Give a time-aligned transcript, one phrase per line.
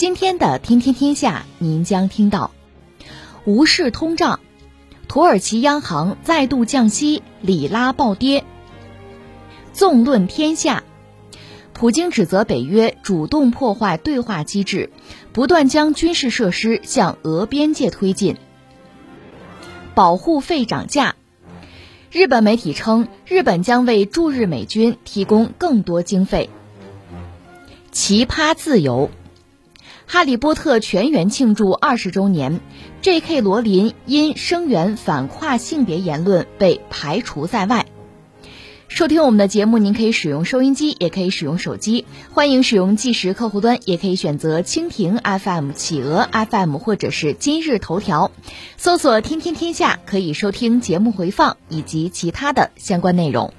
[0.00, 2.52] 今天的《天天天下》，您将听到：
[3.44, 4.40] 无视通胀，
[5.08, 8.42] 土耳其央行再度降息，里拉暴跌。
[9.74, 10.84] 纵论天下。
[11.74, 14.90] 普京指责北约主动破坏对话机制，
[15.34, 18.38] 不断将军事设施向俄边界推进。
[19.94, 21.14] 保护费涨价，
[22.10, 26.48] 日本媒体称，日本将为驻日美军提供更多经费。
[27.92, 29.10] 奇葩自由，
[30.12, 32.58] 哈利波特全员庆祝二十周年
[33.00, 33.42] ，J.K.
[33.42, 37.86] 罗琳因声援反跨性别言论被排除在外。
[38.88, 42.06] 收听我们的节目，您可以使用收音机，也可以使用手机。
[42.32, 48.32] 欢迎使用即时客户端，也可以选择蜻蜓 FM、企鹅 FM 或者是今日头条，
[48.76, 53.54] 搜索“天天天下”，可以收听节目回放以及其他的相关内容。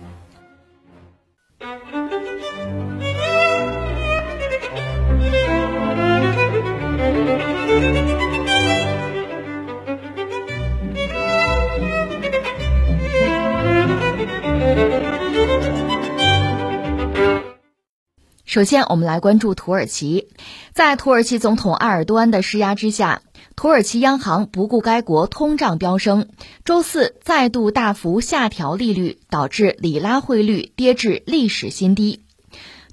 [18.52, 20.28] 首先，我们来关注土耳其。
[20.74, 23.22] 在土耳其总统埃尔多安的施压之下，
[23.56, 26.28] 土耳其央行不顾该国通胀飙升，
[26.66, 32.26] 周四再度大幅下调利率，导致里拉汇率跌至历史新低。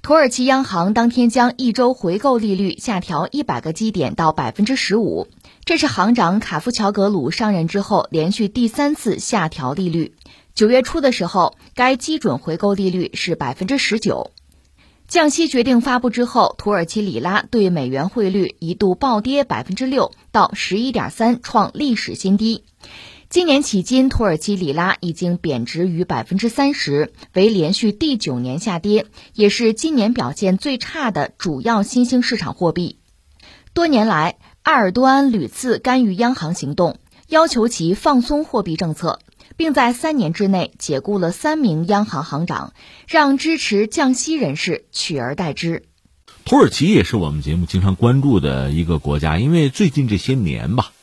[0.01, 5.27] 土耳其央行当天将一周回购利率下调一百个基点到百分之十五，
[5.65, 10.15] 这是行长卡夫乔格鲁上任之后连续第三次下调利率。
[10.55, 14.31] 九月初的时候，该基准回购利率是百分之十九。
[15.09, 22.63] 降息决定发布之后，土耳其里拉对美元汇率一度暴跌百分之六到十一点三，创历史新低。
[23.27, 32.99] 今年迄今，土耳其里拉已经贬值逾百分之三十，为连续第九年下跌，也是今年表现最差的主要新兴市场货币。
[33.73, 39.17] 多年来，埃尔多安屡次干预央行行动，要求其放松货币政策。
[39.59, 42.73] 并在三年之内解雇了三名央行行长，
[43.09, 45.83] 让支持降息人士取而代之。
[46.45, 50.93] 土耳其也是我们节目经常关注的一个国家，因为最近这些年吧，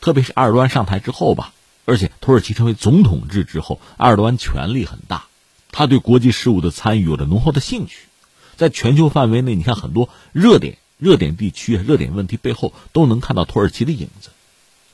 [0.00, 1.52] 特别是埃尔多安上台之后吧，
[1.86, 5.26] 而且土耳其成为总统制之后，埃尔多安权力很大，
[5.72, 8.06] 他对国际事务的参与有着浓厚的兴趣，
[8.54, 14.30] 在全球范围内，你看很多热点、热点地区、热点问题背后都能看到土耳其的影子。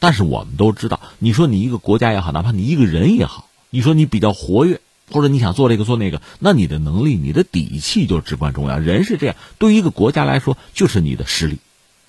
[0.01, 4.81] 但是我们都知道，你说你一个国家也好，哪怕你一个人也好，你说你比较活跃，
[5.13, 8.79] 或者你想做这个做那个，那你的能力、你的底气就至关重要。
[8.79, 11.59] 人是这样，对于一个国家来说，就是你的实力、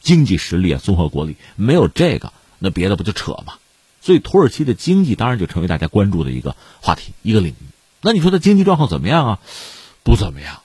[0.01, 3.55] 经济实力啊，综合国力，没有这个，那别的不就扯吗？
[4.01, 7.65] 所以土耳其的经济当然就成为大家关注的一个话题、一个领域。
[8.01, 9.39] 那你说它经济状况怎么样啊？
[10.01, 10.61] 不怎么样。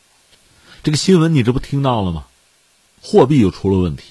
[0.85, 2.25] 这个新闻你这不听到了吗？
[3.03, 4.05] 货币又出了问题。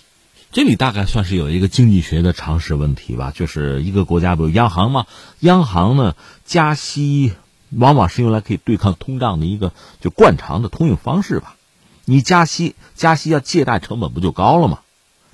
[0.55, 5.05] 这里大概算是有一个经济学的常识问题吧，就是一个国家不有央行吗？
[5.41, 7.33] 央行呢加息，
[7.71, 11.57] 往往是用来可以对抗通胀的一个就惯常的通用方式吧。
[12.05, 14.79] 你加息，加息要借贷成本不就高了吗？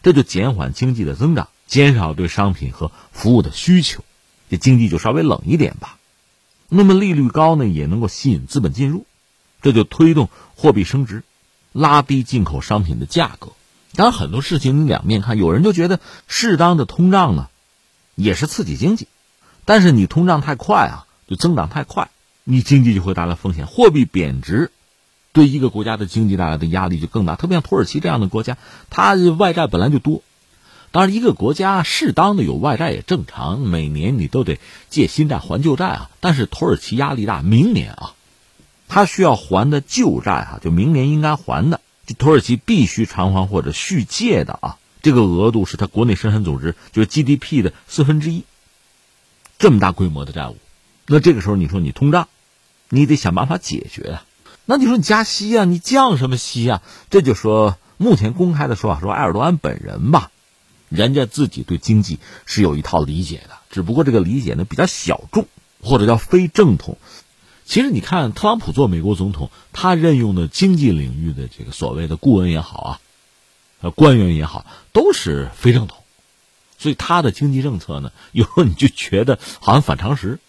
[0.02, 4.04] 这就减缓经济的增长，减少对商品和服务的需求，
[4.50, 6.00] 这经济就稍微冷一点吧。
[6.68, 9.06] 那么利率高呢，也能够吸引资本进入，
[9.62, 11.22] 这就推动货币升值，
[11.74, 13.52] 拉低进口商品的价格。
[13.96, 17.50] 当然，很多事情你两面看，有人就觉得适当的通胀呢，
[18.16, 19.07] 也是刺激经济，
[19.66, 22.10] 但是你通胀太快啊，就增长太快，
[22.45, 23.68] 你经济就会带来风险。
[23.68, 24.71] 货币贬值，
[25.33, 27.36] 对一个国家的经济带来的压力就更大。
[27.36, 28.57] 特别像土耳其这样的国家，
[28.89, 30.21] 它外债本来就多，
[30.92, 36.10] 当然一个国家适当的有外债也正常，每年你都得借新债还旧债啊。
[36.21, 38.13] 但是土耳其压力大，明年啊，
[38.88, 41.81] 它需要还的旧债啊，就明年应该还的。
[42.13, 48.44] 土耳其必须偿还或者续借的啊，这个额度是它国内生产总值，就是 GDP 的四分之一。
[49.58, 50.58] 这么大规模的债务，
[51.06, 52.28] 那这个时候你说你通胀，
[52.90, 54.25] 你得想办法解决啊。
[54.66, 56.81] 那你说你加息啊，你降什么息啊？
[57.10, 60.31] 这就说目前公开的说法说埃尔多安本人吧，
[60.90, 65.48] 人家自己对经济是有一套理解的，只不过这个理解呢比较小众，
[65.81, 66.98] 或者叫非正统。
[67.71, 73.00] 其实你看，特朗普做美国总统，他任用的经济领域的这个所谓的顾问也好啊，
[73.79, 76.00] 呃，官员也好，都是非正统，
[76.77, 80.39] 所以他的经济政策呢，有时候你就觉得好像反常识。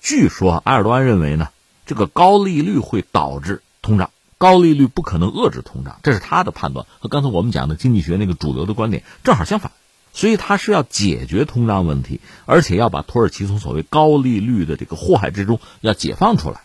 [0.00, 1.50] 据说埃尔多安认为呢，
[1.84, 9.72] 这个高利率会导致通胀，高利率不可能遏制通胀，这是他的判断，和刚才我们讲的经济学那个主流的观点正好相反。
[10.12, 16.62] 所以他是要解决通胀问题，而且要把土耳其从所谓高利率的这个祸害之中要解放出来。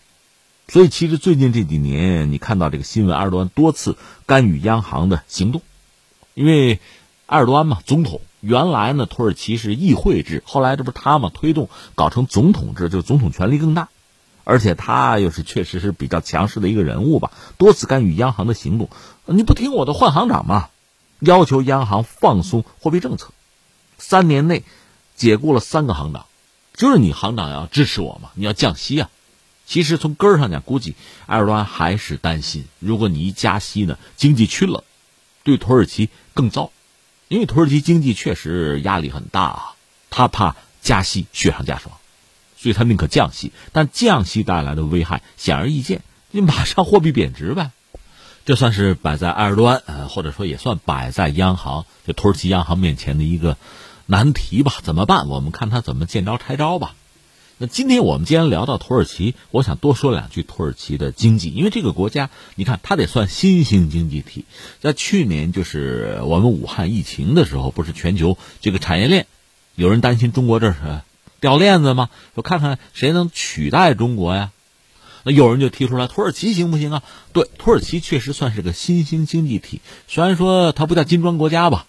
[0.68, 3.96] 所以其实最近这几年，你看到这个新闻，埃尔多安多次
[4.26, 5.62] 干预央行的行动，
[6.34, 6.78] 因为
[7.26, 8.20] 埃尔多安嘛，总统。
[8.40, 13.88] 原来呢，土耳其是议会制，后来这不是他嘛推动搞成总统制，就总统权力更大，
[14.44, 18.90] 而且他又是确实是比较强势的一个人物吧，多次干预央行的行动。
[19.26, 20.68] 你不听我的，换行长嘛，
[21.18, 23.30] 要求央行放松货币政策，
[23.98, 24.64] 三年内
[25.16, 26.26] 解雇了三个行长，
[26.74, 29.10] 就是你行长要支持我嘛，你要降息啊。
[29.66, 30.94] 其实从根儿上讲，估计
[31.26, 34.82] 埃尔多安还是担心，如果你一加息呢，经济去了，
[35.42, 36.72] 对土耳其更糟。
[37.28, 39.74] 因为土耳其经济确实压力很大啊，
[40.08, 41.94] 他怕加息雪上加霜，
[42.56, 43.52] 所以他宁可降息。
[43.72, 47.70] 但降息带来的危害显而易见，你马上货币贬值呗。
[48.46, 53.58] 这算是摆在埃尔多安，呃，或者说也算摆在央行，就土耳其央行面前的一个
[54.10, 54.72] 难题吧？
[54.82, 55.28] 怎么办？
[55.28, 56.94] 我们看他怎么见招拆招吧。
[57.58, 64.46] 那今天我们既然聊到土耳其，我想多说两句土耳其的经济，因为这个国家，你看它得算新兴经济体。
[64.80, 69.26] 在去年，就是我们武汉疫情的时候，不是全球这个产业链，
[69.74, 70.78] 有人担心中国这是
[71.38, 72.08] 掉链子吗？
[72.34, 74.52] 说看看谁能取代中国呀？
[75.24, 77.02] 那有人就提出来，土耳其行不行啊？
[77.34, 81.87] 对，土耳其确实算是个新兴经济体，虽然说它不叫金砖国家吧，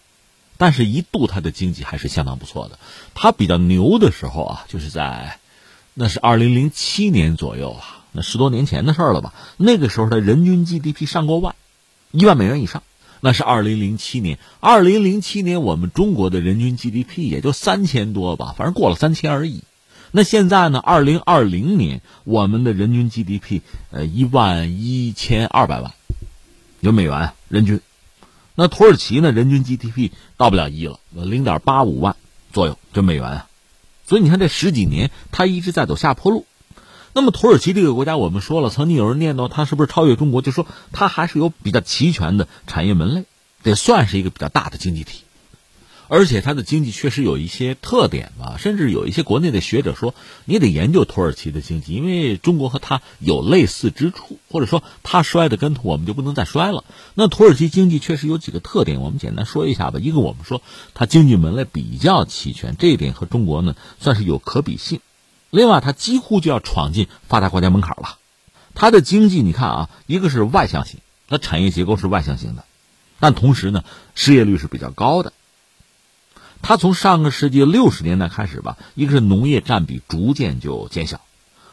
[0.59, 2.77] 但是一度它的经济还是相当不错的。
[3.15, 5.39] 它比较牛的时候啊，就是在。
[5.95, 9.33] 那是二零零七年左右啊，那十多年前的事了吧？
[9.57, 11.55] 那个时候的人均 GDP 上过万，
[12.11, 12.83] 一万美元以上。
[13.21, 19.63] 那是二零零七年，二零零七年我们中国的人均 GDP 也就三千多吧，反正过了三千而已。
[20.11, 20.79] 那现在呢？
[20.79, 25.91] 二零二零年我们的人均 GDP 呃一万一千二百万，
[26.79, 27.81] 有美元人均。
[28.59, 29.31] 那土耳其呢？
[29.31, 32.17] 人均 GDP 到不了一了，零点八五万
[32.51, 33.47] 左右，这美元啊。
[34.05, 36.45] 所以你看，这十几年它一直在走下坡路。
[37.13, 43.23] 那么土耳其这个国家，我们说了，曾经有人念叨它是不是超越中国，就说它还是有比较齐全的产业门类，
[43.63, 45.21] 得算是一个比较大的经济体。
[46.09, 56.83] 而且它的经济确实有一些特点吧，甚至有一些国内的学者说，你得研究土耳其的经济，因为中国和它有类似之处，或者说它摔的跟头，我们就不能再摔了。
[57.13, 59.99] 那土耳其经济确实有几个特点，我们简单说一下吧。
[60.01, 60.63] 一个，我们说
[60.95, 64.99] 它经济门类比较齐全，这一点和中国呢算是有可比性。
[65.51, 68.17] 另外，它几乎就要闯进发达国家门槛了。
[68.73, 72.63] 它的经济，你看啊，一个是外向型，它产业结构是外向型的，
[73.19, 73.83] 但同时呢，
[74.15, 75.33] 失业率是比较高的。
[76.61, 81.21] 它从上个世纪六十年代开始吧，一个是农业占比逐渐就减小，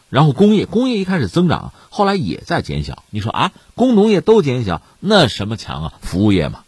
[0.09, 3.03] 然后工业工业一开始增长，后来也在减小。
[3.11, 5.93] 你说啊，工农业都减小，那什么强啊？
[6.01, 6.61] 服务业嘛，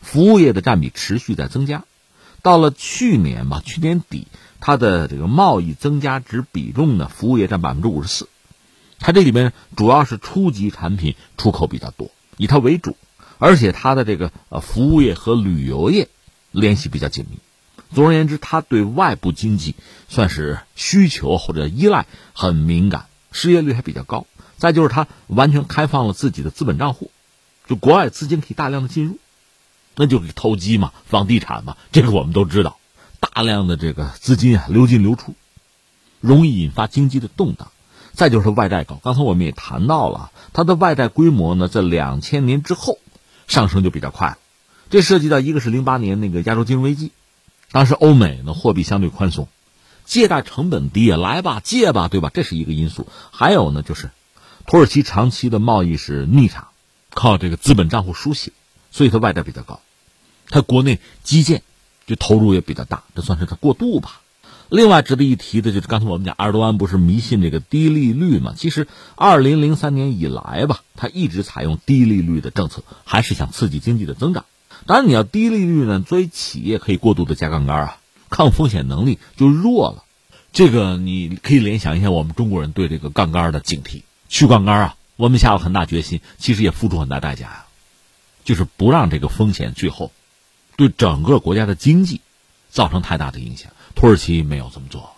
[0.00, 1.84] 服务业的占比持续在增加。
[2.40, 4.26] 到了去年吧，去年底
[4.58, 8.28] 它的这个贸易增加值比重呢，服务业占百分之五十四。
[8.98, 12.96] 它这里面主要是初级产品出口比较多，以它为主，
[13.38, 16.08] 而且它的这个呃服务业和旅游业。
[16.54, 17.38] 联系比较紧密。
[17.94, 19.74] 总而言之，它对外部经济
[20.08, 24.26] 算是需求或者依赖很敏感，失业率还比较高。
[24.56, 27.10] 再就是它完全开放了自己的资本账户，
[27.66, 29.18] 就国外资金可以大量的进入，
[29.96, 32.78] 那就是投机嘛，房地产嘛，这个我们都知道，
[33.18, 35.34] 大量的这个资金啊流进流出，
[36.20, 37.68] 容易引发经济的动荡。
[38.12, 42.98] 再就是外债高，刚才我们也谈到了，它的外债规模呢，在两千年之后
[43.48, 44.38] 上升就比较快了。
[44.90, 47.10] 这涉及到一个是零八年那个亚洲金融危机，
[47.72, 49.48] 当时欧美呢货币相对宽松，
[50.04, 52.30] 借贷成本低，来吧借吧，对吧？
[52.32, 53.08] 这是一个因素。
[53.30, 54.10] 还有呢，就是
[54.66, 56.68] 土耳其长期的贸易是逆差，
[57.10, 58.52] 靠这个资本账户输血，
[58.90, 59.80] 所以它外债比较高。
[60.48, 61.62] 它国内基建
[62.06, 64.20] 就投入也比较大，这算是它过渡吧。
[64.68, 68.54] 另外值得一提的就是刚才我们讲，埃尔多安不是迷信这个低利率嘛？
[68.56, 74.44] 其实二零零三年以来吧，他一直采用低利率的政策，还是想刺激经济的增长。
[74.86, 77.98] 当然，你要低利率呢，作为企业可以过度的加杠杆啊，
[78.30, 80.04] 抗风险能力就弱了。
[80.52, 87.66] 这个你可以联想一下，我们中国人对这个杠杆的警惕，去杠杆啊，我们下了很大决心，其实也付出很大代价呀，
[88.44, 90.12] 就是不让这个风险最后
[90.76, 92.20] 对整个国家的经济
[92.70, 93.72] 造成太大的影响。
[93.94, 95.12] 土耳其没有这么做。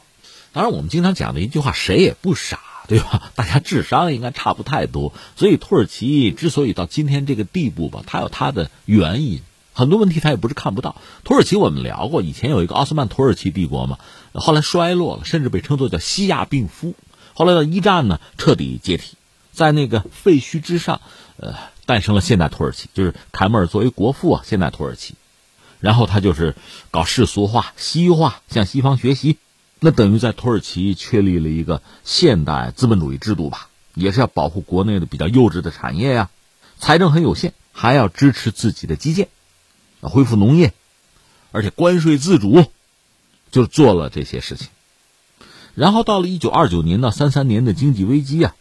[0.53, 3.31] 当然，我们经常讲的一句话，谁也不傻，对吧？
[3.35, 9.41] 大家智商应该差不太多，所以土耳其之所以到今天这个地步吧，它有它的原因。
[9.75, 10.97] 很多问题他也不是看不到。
[11.25, 13.99] 土耳其我们聊过，以前有一个奥斯曼土耳其帝国嘛，
[14.33, 16.95] 后来衰落了，甚至被称作叫西亚病夫。
[17.35, 19.17] 后来到一战呢，彻底解体，
[19.53, 21.01] 在那个废墟之上，
[21.37, 21.55] 呃，
[21.85, 25.15] 诞生了现代土耳其，就是凯末尔作为国父啊，现代土耳其。
[25.81, 26.55] 然后他就是
[26.91, 29.37] 搞世俗化、西化，向西方学习，
[29.81, 36.31] 那等于在土耳其确立了一个现代资本主义制度吧，也是要保护国内的比较幼稚的产业呀，
[36.79, 39.29] 财政很有限，还要支持自己的基建，
[40.09, 40.73] 恢复农业，
[41.53, 42.65] 而且关税自主，
[43.51, 44.69] 就做了这些事情。
[45.75, 48.55] 然后到了一九二九年到三三年的经济危机啊，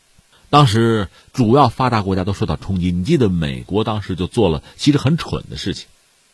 [0.50, 2.92] 当时主要发达国家都受到冲击。
[2.92, 5.88] 你记得美国当时就做了其实很蠢的事情，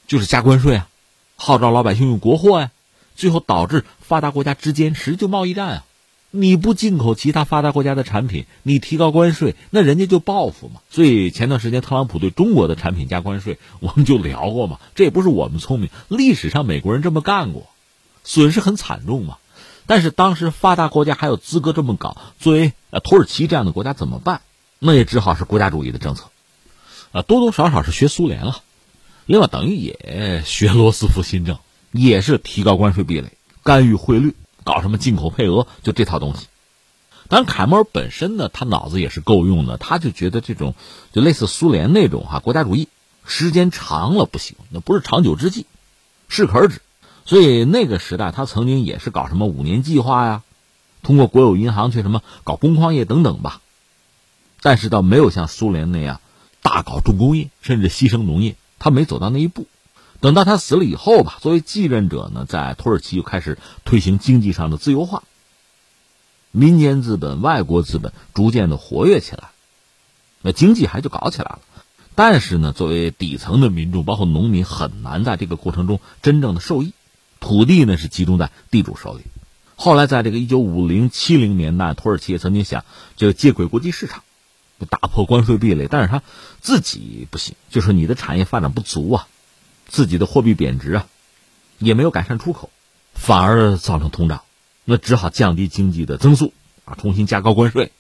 [0.08, 0.88] 就是加关税啊，
[1.36, 2.72] 号召老百姓用国货呀，
[3.16, 5.86] 最后导致发达国家之间实就贸易战啊。
[6.32, 10.82] 你不进口其他发达国家的产品，你提高关税，那人家就报复嘛。
[10.90, 14.80] 所以前段时间特朗普对中国的产品加关税， 我们就聊过嘛。
[14.96, 17.68] 这也不是我们聪明，历史上美国人这么干过，
[18.24, 19.38] 损失很惨重嘛。
[19.88, 24.42] 但是当时发达国家还有资格这么搞，作为呃土耳其这样的国家怎么办？
[24.78, 26.30] 那也只好是国家主义的政策，
[27.12, 28.62] 啊，多多少少是学苏联了，
[29.26, 31.58] 另外等于也学罗斯福新政，
[31.92, 33.34] 也是提高关税壁垒，
[33.64, 34.36] 干预汇率，
[34.70, 36.46] 搞什么进口配额，就这套东西。
[37.28, 40.76] 当然，凯末尔本身呢，他脑子也是够用的，他就觉得这种
[41.12, 42.88] 就类似苏联那种哈国家主义，
[43.26, 45.66] 时间长了不行，那不是长久之计，
[46.28, 46.82] 适可而止。
[47.26, 50.44] 所以那个时代，他曾经也是搞什么五年计划呀，
[51.02, 53.62] 通过国有银行去什么搞工矿业等等吧，
[54.62, 56.22] 但是倒没有像苏联那样
[56.62, 59.66] 大搞重工业，甚至牺牲农业，他没走到那一步。
[60.22, 65.24] 等到他死了以后吧，作为继任者呢，在土耳其又开始推行经济上的自由化，
[66.52, 69.50] 民间资本、外国资本逐渐的活跃起来，
[70.42, 71.60] 那经济还就搞起来了。
[72.16, 76.94] 但是呢，作为底层的民众，包括农民，很难在这个过程中真正的受益。
[77.40, 79.24] 土地呢是集中在地主手里，
[79.78, 82.84] 后来在这个一九五零七零年代，土耳其也曾经想
[83.16, 84.24] 这个接轨国际市场，
[84.90, 86.22] 打破关税壁垒，但是他
[86.60, 89.28] 自己不行，就是你的产业发展不足啊，
[89.90, 91.08] 自己的货币贬值啊，
[91.80, 92.70] 也没有改善出口，
[93.14, 94.42] 反而造成通胀，
[94.86, 96.54] 那只好降低经济的增速
[96.86, 97.92] 啊，重新加高关税，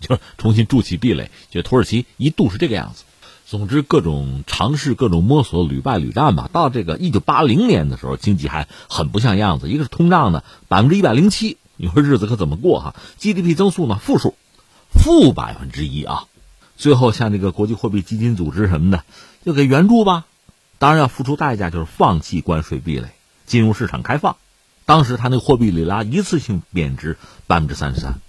[0.00, 3.04] 就 重新筑起壁垒，就土耳其一度是这个样子。
[3.46, 6.48] 总之，各种尝试，各种摸索，屡败屡战吧。
[6.50, 9.68] 到这个一九八零年的时候，经济还很不像样子。
[9.68, 14.34] 一个是通胀呢，百分之一百零七，你说日子可怎么过哈？GDP 增速呢，负数，
[14.90, 16.24] 负百分之一啊。
[16.78, 19.04] 最后，像这个国际货币基金组织什么的，
[19.44, 20.24] 就给援助吧。
[20.78, 23.08] 当然要付出代价，就是放弃关税壁垒，
[23.46, 24.36] 金融市场开放。
[24.84, 27.16] 当时他那个货币里拉一次性贬值
[27.46, 28.20] 百分之三十三，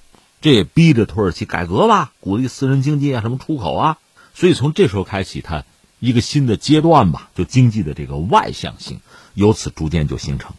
[0.42, 3.98] 这也逼着土耳其改革吧，鼓励私人经济啊，什么出口啊。
[4.34, 5.64] 所以从这时候开启，它
[6.00, 9.02] 一个新的阶段吧，就经济的这个外向性
[9.34, 10.54] 由此逐渐就形成。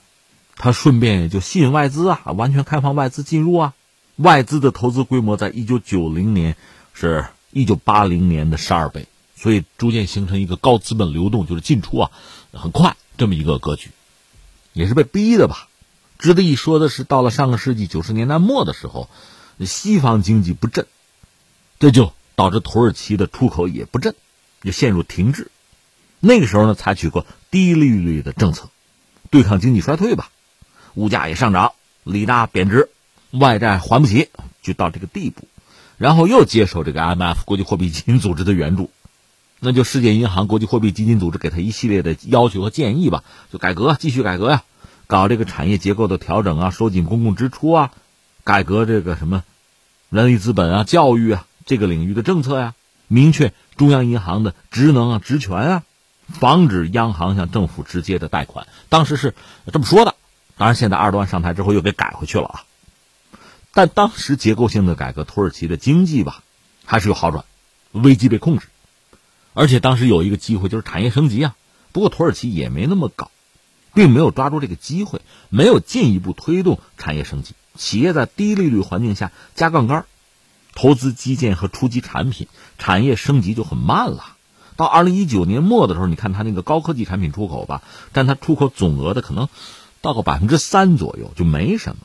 [0.56, 3.74] 它顺便也就吸引外资啊，完全开放外资进入啊。
[4.16, 6.56] 外资的投资规模在一九九零年
[6.94, 9.06] 是一九八零年的十二倍，
[9.46, 12.10] 所以逐渐形成一个高资本流动，就是进出啊
[12.52, 13.90] 很快这么一个格局，
[14.72, 15.68] 也是被逼的吧。
[16.18, 19.08] 值得一说的是，到了上个世纪九十年代末的时候，
[19.60, 20.86] 西方经济不振，
[21.78, 22.12] 这就。
[22.34, 24.14] 导致土耳其的出口也不振，
[24.62, 25.50] 就陷入停滞。
[26.20, 28.68] 那个时候呢，采取过低利率的政策，
[29.30, 30.30] 对抗经济衰退吧。
[30.96, 31.72] 物价也上涨，
[32.04, 32.90] 里大贬值，
[33.30, 34.28] 外债还不起，
[34.60, 35.48] 就到这个地步。
[35.96, 38.90] 然后又接受这个 IMF 国际货币基金组织的援助，
[39.60, 44.62] 那就世界银行、国际货币基金组织给他一系列的要求和建议吧，就改革，继续改革呀，
[45.06, 47.90] 搞这个产业结构的调整啊，收紧公共支出啊，
[48.44, 49.44] 改革这个什么
[50.10, 51.46] 人力资本啊、教育啊。
[51.64, 52.74] 这个领域的政策呀，
[53.08, 55.82] 明确中央银行的职能啊、职权啊，
[56.28, 58.68] 防止央行向政府直接的贷款。
[58.88, 59.34] 当时是
[59.72, 60.14] 这么说的，
[60.56, 62.62] 当然现在二段上台之后又给改回去了啊。
[63.74, 66.44] 但当时结构性的改革，土耳其的经济吧
[66.84, 67.44] 还是有好转，
[67.90, 68.68] 危机被控制，
[69.56, 71.56] 而且当时有一个机会就是产业升级啊。
[71.92, 73.30] 不过土耳其也没那么搞，
[73.94, 77.54] 并没有抓住这个机会，没有进一步推动产业升级。
[77.74, 80.04] 企业在低利率环境下加杠杆。
[80.74, 84.36] 投资基建和初级产品，产业升级就很慢了。
[84.76, 87.82] 到二零一九年末的时候，你看它那个高科技产品出口吧，
[88.12, 89.48] 占它出口总额的可能
[90.02, 92.02] 到个百分之三左右，就没什么。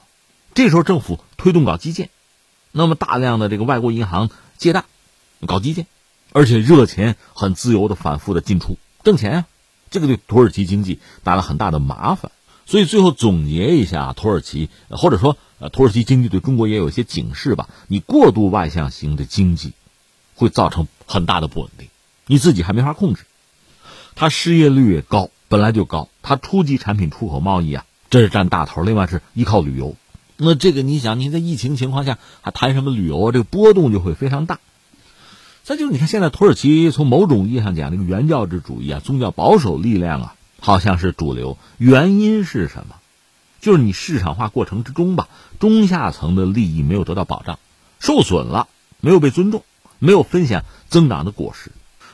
[0.53, 2.09] 这时候政府推动搞基建，
[2.71, 4.85] 那么大量的这个外国银行借贷
[5.45, 5.85] 搞基建，
[6.31, 9.45] 而且热钱很自由的反复的进出挣钱啊，
[9.89, 12.31] 这个对土耳其经济带来很大的麻烦。
[12.65, 15.37] 所以最后总结一下，土耳其或者说。
[15.63, 17.69] 呃，土耳其经济对中国也有一些警示吧？
[17.87, 19.73] 你过度外向型的经济，
[20.33, 21.87] 会造成很大的不稳定，
[22.25, 23.25] 你自己还没法控制。
[24.15, 28.81] 它失业率也高，本来就高，它初级产品出口贸易啊，这是占大头。
[28.81, 29.95] 另外是依靠旅游，
[30.35, 33.31] 那这个你想，你在疫情情况下还谈什么旅游啊？
[33.31, 34.59] 这个波动就会非常大。
[35.63, 41.57] 再就是你看，现在土耳其从某种意义上讲，这个原教旨主义啊，宗教保守力量啊，好像是主流。
[41.77, 42.95] 原因是什么？
[43.61, 47.59] 就是你市场化过程之中吧，中下层的利益没有得到保障，
[47.99, 48.67] 受损了，
[49.01, 49.63] 没有被尊重，
[49.99, 51.71] 没有分享增长的果实。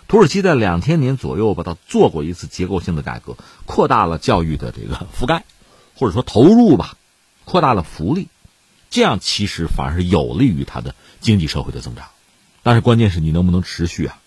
[0.09, 5.45] 土耳其在两千年左右吧，它做过一次结构性的改革，扩大了教育的这个覆盖，
[5.95, 6.97] 或者说投入吧，
[7.45, 8.27] 扩大了福利，
[8.89, 12.07] 这样其实反而是有利于它的经济社会的增长。
[12.67, 14.19] 但是关键是你能不能持续啊？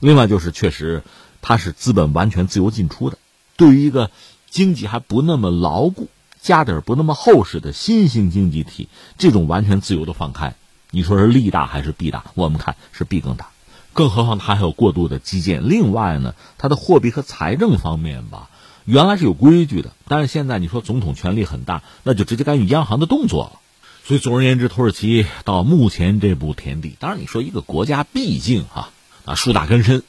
[0.00, 1.04] 另外就是确实
[1.40, 3.18] 它是资本完全自由进出的，
[3.56, 4.10] 对于一个
[4.50, 6.08] 经济还不那么牢固。
[6.40, 10.56] 家底儿不那么厚实的新兴经济体，这种完全自由的放开，
[10.90, 12.24] 你说是利大还是弊大？
[12.34, 13.50] 我们看是弊更大，
[13.92, 15.68] 更何况它还有过度的基建。
[15.68, 18.50] 另外呢，它的货币和财政方面吧，
[18.86, 23.60] 原来是有规矩的，但是现在你说总统权力很大，那就直接干预央行的动作了。
[24.08, 28.90] 所以总而言之，土耳其到目前这步田地，当然你说一个国家毕竟啊
[29.26, 30.02] 啊树大根深，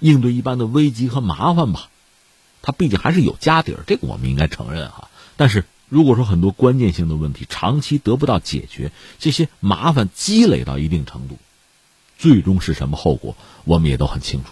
[0.00, 1.88] 应对一般的危机和麻烦吧，
[2.60, 5.08] 它毕竟还是有家底儿，这个我们应该承认哈。
[5.38, 11.38] 但是，如果说很多关键性的问题长期得不到解决，这些麻烦积累到一定程度，
[12.18, 13.34] 最终是什么后果，
[13.64, 14.50] 我们也都很清楚。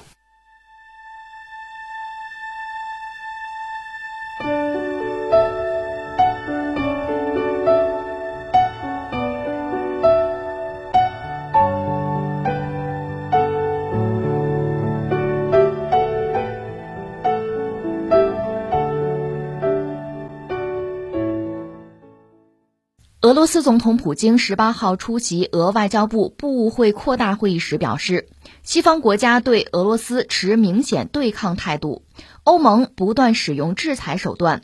[23.30, 28.26] 俄罗斯总统普京十八号出席俄外交部部务会扩大会议时表示，
[28.64, 32.02] 西方国家对俄罗斯持明显对抗态度，
[32.42, 34.62] 欧盟不断使用制裁手段，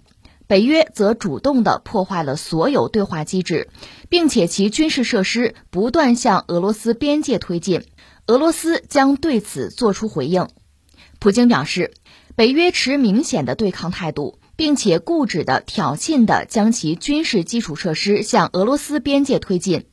[0.49, 3.69] 北约则主动的破坏了所有对话机制，
[4.09, 7.85] 并且其军事设施不断向俄罗斯边界推进，
[8.27, 10.49] 俄罗斯将对此作出回应。
[11.21, 11.93] 普京表示，
[12.35, 14.41] 北约持明显的对抗态度。
[14.57, 19.85] 并且固执的挑衅的将其军事基础设施向俄罗斯边界推进。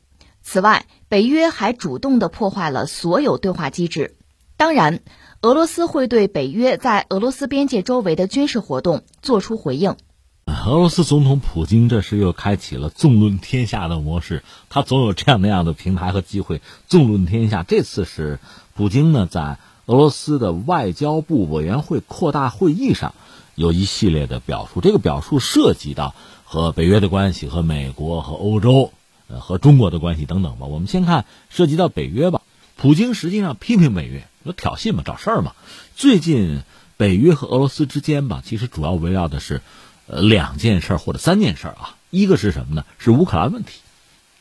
[0.42, 4.16] 此外，北约还主动的破坏了所有对话机制。
[4.56, 5.00] 当然，
[5.42, 9.96] 俄罗斯会对北约在俄罗斯边界周围的军事活动做出回应。
[10.66, 17.62] 俄罗斯总统普京这是又开启了纵论天下的模式，他总有这样那样的平台和机会纵论天下。
[17.62, 18.38] 这次是
[18.74, 23.14] 普京呢在俄罗斯的外交部委员会扩大会议上。
[23.54, 26.14] 有一系列的表述，这个表述涉及到
[26.44, 28.92] 和北约的关系、和美国、和欧洲、
[29.28, 30.66] 呃和中国的关系等等吧。
[30.66, 32.42] 我们先看涉及到北约吧。
[32.76, 35.52] 普京实际上批评北约，有挑衅嘛，找事儿嘛。
[35.94, 36.62] 最近
[36.96, 39.62] 北约和俄罗斯之间吧，其实主要围绕的是
[40.06, 41.96] 呃两件事或者三件事啊。
[42.10, 42.84] 一个是什么呢？
[42.98, 43.80] 是乌克兰问题。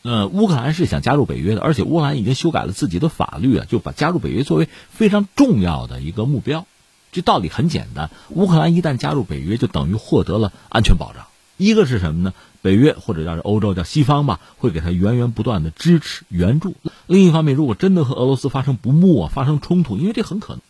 [0.01, 6.65] 呃，乌克兰是想加入北约的，而且乌克兰已经修改了自己的法律啊，就把加入北约作为非常重要的一个目标。
[7.13, 11.27] 这道理很简单，乌克兰一旦加入北约，就等于获得了安全保障。
[11.55, 12.33] 一个是什么呢？
[12.63, 16.75] 北约或者叫是欧洲叫西方吧，会给他源源不断的支持援助。
[17.05, 20.61] 另一方面，如果真的和俄罗斯发生不睦啊、发生冲突，因为这很可能，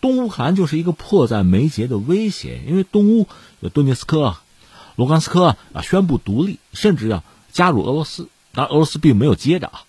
[0.00, 2.62] 东乌克兰就是一个迫在眉睫的威胁。
[2.66, 3.28] 因为东乌
[3.60, 4.36] 有顿涅斯克、
[4.96, 8.28] 卢甘斯克啊，宣布独立，甚至要加入俄罗斯。
[8.54, 9.82] 当然，俄罗斯并没有接着啊，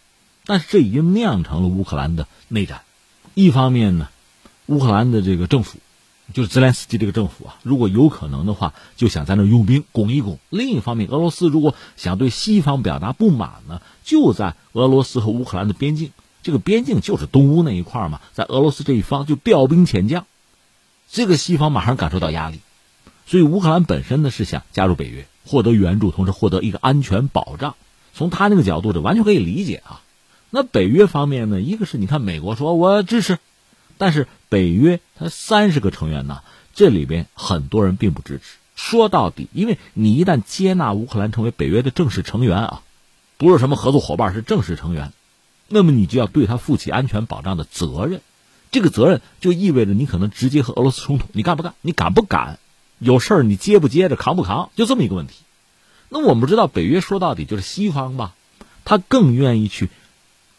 [0.46, 2.82] 但是这已经酿成了乌克兰的内战。
[3.34, 4.10] 一方面呢，
[4.66, 5.80] 乌克兰的这个政府。
[6.34, 10.40] 就是泽连斯基这个政府啊，如果有可能的话，就想在那用兵拱一拱。
[10.50, 20.26] 另一方面，俄罗斯如果想对西方表达不满呢，就在俄罗斯和乌克兰的边境，这个边境就是东乌那一块嘛，在俄罗斯这一方就调兵遣将，
[21.10, 22.60] 这个西方马上感受到压力。
[23.26, 27.76] 所以乌克兰本身呢是想加入北约，获得援助，同时获得一个安全保障。
[28.14, 30.02] 从他那个角度，这完全可以理解啊。
[30.50, 33.38] 那北约方面呢，一个是你看美国说我支持。
[33.98, 36.42] 但是北约它三十个成员呢，
[36.74, 38.58] 这里边很多人并不支持。
[38.76, 42.82] 说到底，因为你一旦接纳乌克兰成为北约的正式成员啊，
[43.38, 45.14] 不是什么合作伙伴，是正式成员，
[45.68, 48.22] 那么你就要对他负起安全保障的责任。
[48.72, 51.76] 这个责任就意味着你可能直接和俄罗斯冲突，你干不干？
[51.82, 52.58] 你敢不敢？
[52.98, 54.16] 有事儿你接不接着？
[54.16, 54.72] 扛不扛？
[54.76, 55.36] 就这么一个问题。
[56.10, 58.34] 那我们知道，北约说到底就是西方吧，
[58.86, 59.90] 他更愿意去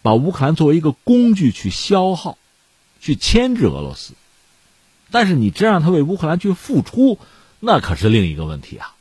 [0.03, 2.39] 把乌克兰作为一个工具去消耗。
[3.05, 4.15] 去牵制俄罗斯，
[5.11, 7.19] 但是你真让他为乌克兰去付出，
[7.61, 8.95] 那可是另一个问题啊，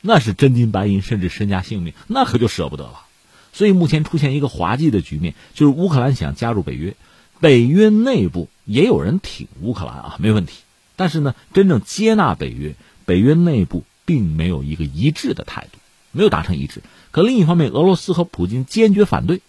[0.00, 3.04] 那是真金白银，甚至身家性命，那可就舍不得了。
[3.52, 6.96] 所以目前出现一个滑稽的局面，就是乌克兰想加入北约，
[7.40, 10.60] 北约内部也有人挺乌克兰啊，没问题。
[10.96, 15.78] 但是呢，真正接纳北约，北约内部并没有一个一致的态度，
[16.10, 16.82] 没有达成一致。
[17.10, 19.42] 可另一方面，俄罗斯和普京坚决反对，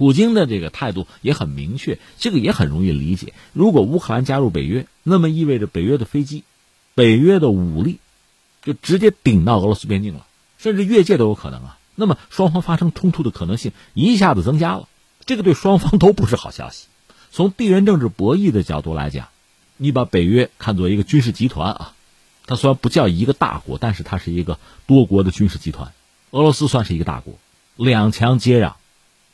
[0.00, 3.34] 普京的这个态度也很明确，这个也很容易理解。
[3.52, 6.42] 如果乌克兰加入北约，那么意味着北约的飞机、
[6.94, 7.98] 北约的武力
[8.62, 10.24] 就直接顶到俄罗斯边境了，
[10.56, 11.78] 甚至越界都有可能啊。
[11.96, 14.88] 那么双方发生冲突的可能性一下子增加了，
[15.26, 16.86] 这个对双方都不是好消息。
[17.30, 19.28] 从地缘政治博弈的角度来讲，
[19.76, 21.92] 你把北约看作一个军事集团啊，
[22.46, 25.92] 它虽然不叫一个大国，但是它是一个多国的军事集团。
[26.30, 27.34] 俄罗斯算是一个大国，
[27.76, 28.72] 两强接壤，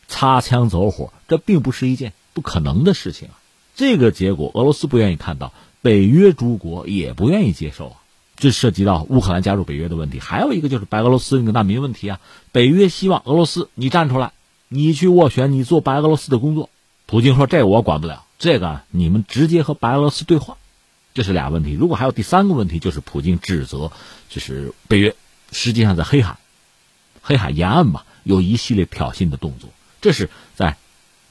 [0.09, 3.35] 擦枪走火，这并不是一件不可能的事情啊。
[3.75, 7.97] 这个结果，俄罗斯不愿意看到，北约诸国也不愿意接受啊。
[8.37, 12.21] 这涉及到乌克兰加入北约的问题，还有一个就是白俄罗斯那个难民问题啊。
[12.53, 14.33] 北约希望俄罗斯你站出来，
[14.69, 16.69] 你去斡旋，你做白俄罗斯的工作。
[17.07, 20.59] 普京说：“这我管不了，这个你们直接和白俄罗斯对话。”
[21.15, 21.73] 这是俩问题。
[21.73, 23.91] 如果还有第三个问题，就是普京指责，
[24.29, 25.17] 就是北约
[25.51, 26.37] 实际上在黑海、
[27.23, 29.71] 黑海沿岸吧，有一系列挑衅的动作，
[30.07, 30.77] 这是在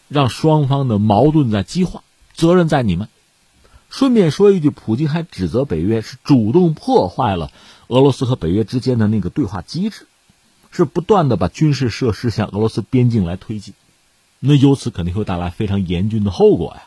[0.10, 3.08] 让双方的矛盾在激化，责任在你们。
[3.90, 7.52] 顺便说一句，普京还指责北约是主动破坏了
[7.88, 10.08] 俄罗斯和北约之间的那个对话机制，
[10.72, 13.74] 是不断的把军事设施向俄罗斯边境来推进，
[14.42, 16.84] 那由此肯定会带来非常严峻的后果呀。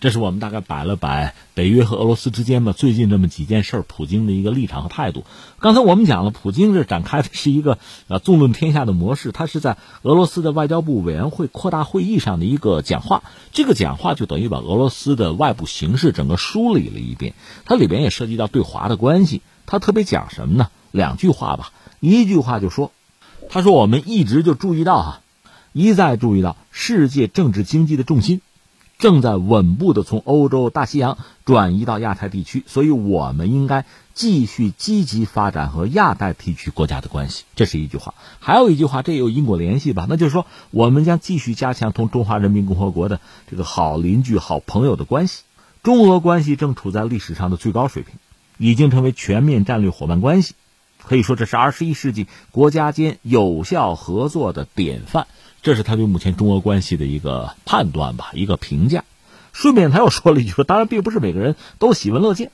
[0.00, 5.26] 这是我们大概摆了摆北约和俄罗斯之间吧最近这么几件事普京的一个立场和态度。
[5.58, 13.22] 刚才我们讲了，普京这展开的是一个呃 纵论天下的模式，他是在俄罗斯的外交部委员会扩大会议上的一个讲话。
[13.52, 17.34] 这个讲话就等于把俄罗斯的外部形势整个梳理了一遍，
[17.66, 19.42] 它里边也涉及到对华的关系。
[19.66, 20.70] 他特别讲什么呢？
[20.90, 22.90] 两句话吧，一句话就说，
[23.50, 25.20] 他说我们一直就注意到哈，
[25.74, 28.40] 一再注意到世界政治经济的重心。
[29.00, 37.44] 正在稳步的从欧洲、大西洋转移到亚太地区，所以我们应该继续积极发展和亚太地区国家的关系。
[37.56, 40.06] 这是一句话，还有一句话，这有因果联系吧？
[40.06, 45.44] 那就是说，我们将继续加强同中华人民共和国的这个好邻居、好朋友的关系。
[45.82, 48.16] 中俄关系正处在历史上的最高水平，
[48.58, 50.52] 已经成为全面战略伙伴关系，
[51.02, 55.26] 可以说这是二十一世纪国家间有效合作的典范。
[55.62, 59.04] 这是他对目前中俄关系的一个判断吧，一个评价。
[59.52, 62.50] 顺便他又说了一句说，当然并不是每个人都喜闻乐见。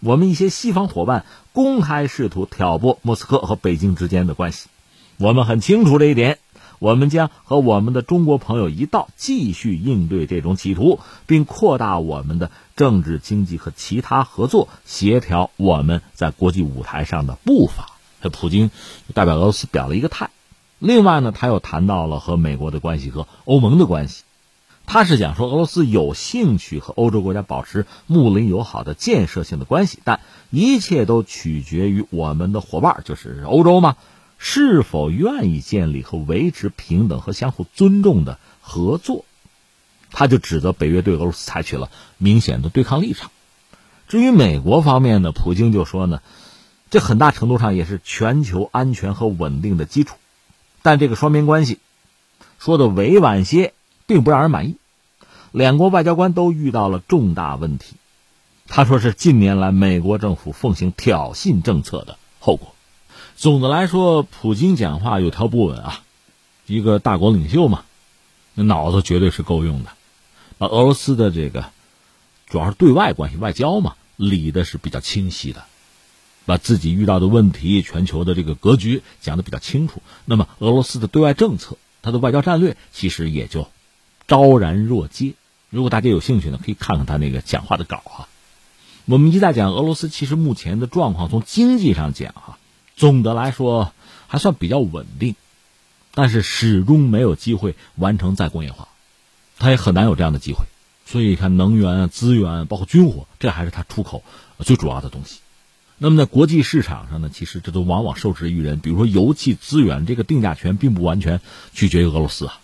[0.00, 4.68] 我们一些西方伙伴公开试图挑拨莫斯科和北京之间的关系，
[5.18, 6.38] 我们很清楚这一点。
[6.78, 17.92] 我们将和我们的中国朋友一道继续应对这种企图，并扩大我们的政治、经济和其他合作，协调我们在国际舞台上的步伐。
[18.32, 18.72] 普京
[19.14, 20.30] 代表俄罗斯表了一个态。
[20.84, 24.24] 另外呢，他又谈到了和美国的关系和欧盟的关系，
[24.84, 30.18] 他是讲说俄罗斯有兴趣和欧洲国家保持睦邻友好的建设性的关系，但
[30.50, 33.94] 一切都取决于我们的伙伴，就是欧洲嘛，
[34.38, 39.24] 是否愿意建立和维持平等和相互尊重的合作。
[40.10, 43.30] 他就指责北约对俄罗斯采取了明显的对抗立场。
[44.08, 46.22] 至于美国方面呢，普京就说呢，
[46.90, 50.16] 这很大程度上也是全球安全和稳定的基础。
[50.82, 51.78] 但这个双边关系
[52.58, 53.72] 说的委婉些，
[54.06, 54.76] 并不让人满意。
[55.52, 57.96] 两国外交官都遇到了重大问题。
[58.66, 62.74] 他说是近年来美国政府奉行挑衅政策的后果。
[63.36, 66.02] 总的来说，普京讲话有条不紊啊，
[66.66, 67.84] 一个大国领袖嘛，
[68.54, 69.90] 那脑子绝对是够用的。
[70.58, 71.66] 把俄罗斯的这个
[72.46, 75.64] 主要是对外关系、外交嘛，理的是比较清晰的。
[76.44, 83.68] 把自己遇到的问题、全球的这个格局讲得比较清楚，那么俄罗斯的对外政策、它的外交战略其实也就
[84.26, 85.34] 昭然若揭。
[85.70, 88.28] 如果大家有兴趣呢，可以看看他那个讲话的稿啊。
[89.04, 92.58] 我们一再讲俄罗斯，其实目前的状况从经济上讲哈，
[92.96, 93.92] 总的来说
[94.26, 95.34] 还算比较稳定，
[96.14, 98.88] 但是始终没有机会完成再工业化，
[99.58, 100.64] 它也很难有这样的机会。
[101.04, 104.22] 所以看能源、资源，包括军火，这还是它出口
[104.60, 105.40] 最主要的东西。
[106.02, 108.80] 那么在国际市场上呢，其实这都往往受制于人。
[108.80, 111.40] 比如说油气资源，这个定价权并不完全
[111.74, 112.58] 取决于俄罗斯啊，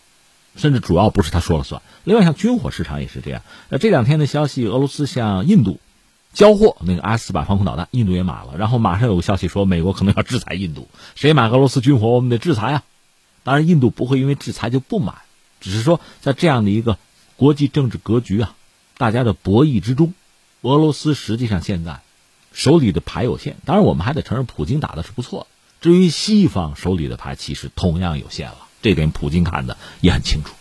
[0.57, 1.81] 甚至主要不是他说了算。
[2.03, 3.43] 另外，像军火市场也是这样。
[3.69, 5.79] 那这两天的消息，俄罗斯向印度
[6.33, 8.57] 交货那个 S 版防空导弹，印度也买了。
[8.59, 12.83] 然后马上有个消息说，美国可能要制裁印度，谁买俄罗斯军火，我们得制裁啊。
[13.45, 15.15] 当然，印度不会因为制裁就不买，
[15.61, 16.99] 只是说在这样的一个
[17.37, 18.57] 国际政治格局啊，
[18.97, 20.13] 大家的博弈之中，
[20.63, 22.01] 俄罗斯实际上现在。
[22.53, 25.47] 手里的牌有限，当然我们还得承认普京打的是不错。
[25.81, 30.55] 至于西方手里的牌，其实同样有限了，这点普京看的也很清楚。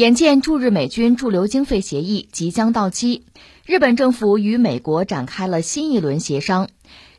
[0.00, 3.24] 眼见驻日美军驻留经费协议即将到期，
[3.66, 6.70] 日本政府与美国展开了新一轮协商。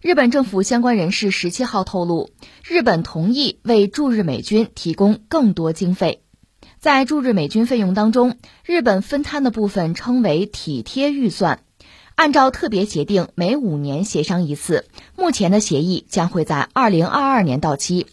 [0.01, 2.31] 日本政府相关人士十七号透露，
[2.67, 6.23] 日本同意为驻日美军提供更多经费。
[6.79, 11.59] 在驻日美军费用当中，日本分摊的部分称为“体贴预算”，
[12.17, 14.87] 按照特别协定，每五年协商一次。
[15.15, 18.07] 目前的协议将会在二零二二年到期。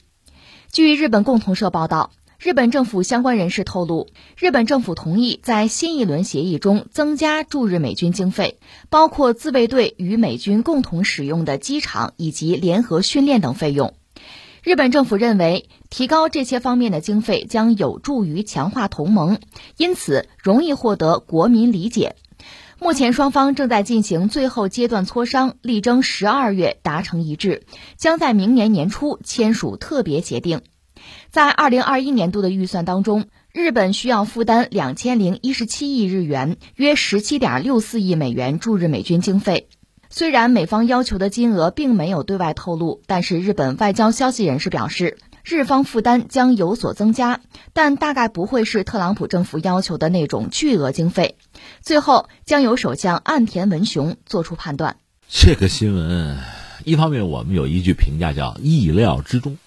[0.70, 2.10] 据日本共同社报道。
[2.40, 13.92] 日本政府相关人士透露，日本政府同意在新一轮协议中增加驻日美军经费，包括自卫队与美军共同使用的机场以及联合训练等费用。
[14.62, 19.40] 日本政府认为，提高这些方面的经费将有助于强化同盟，
[19.76, 22.14] 因此容易获得国民理解。
[22.78, 27.64] 目前双方正在进行最后阶段磋商，力争十二月达成一致，
[27.96, 30.60] 将在明年年初签署特别协定。
[31.30, 39.68] 在二零二一年度的预算当中，日本需要负担两千零一十七亿日元，约十七点六四亿美元驻日美军经费。
[40.10, 47.40] 虽然美方要求的金额并没有对外透露，但是日本外交消息人士表示，日方负担将有所增加，
[47.74, 51.36] 但大概不会是特朗普政府要求的那种巨额经费。
[51.82, 54.96] 最后将由首相岸田文雄做出判断。
[55.28, 56.38] 这个新闻，
[56.84, 59.58] 一方面我们有一句评价叫意料之中。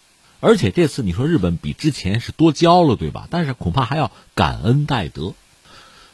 [0.41, 3.27] 而且这次你说日本比之前是多交了，对吧？
[3.30, 5.34] 但是恐怕还要感恩戴德。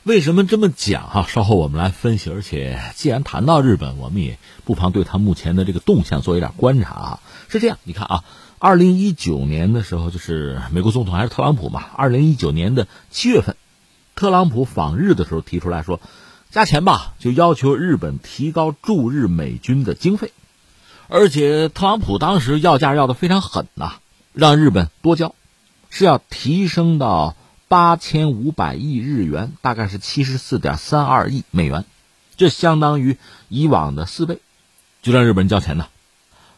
[0.04, 1.26] 为什么这么讲哈？
[1.28, 2.30] 稍后我们来分析。
[2.30, 7.20] 而且既然谈到日本，我们也不妨对他目前的这个动向做一点观察啊。
[7.50, 8.24] 是这样，你看啊，
[8.60, 11.86] 二零一九年的时候，就是美国总统还是特朗普嘛。
[11.96, 13.56] 二零一九年的七月份，
[14.16, 16.00] 特朗普访日的时候提出来说，
[16.52, 20.32] 加钱吧，就要求日本提高驻日美军的经费。
[21.10, 23.96] 而且特朗普当时要价要的非常狠呐。
[24.38, 25.34] 让日本多交，
[25.90, 27.36] 是要提升到
[27.68, 31.86] 八千五百亿日元，大概是七十四点三二亿美元，
[32.36, 33.18] 这相当于
[33.50, 34.38] 以往的四倍，
[35.02, 35.88] 就让日本人交钱呢。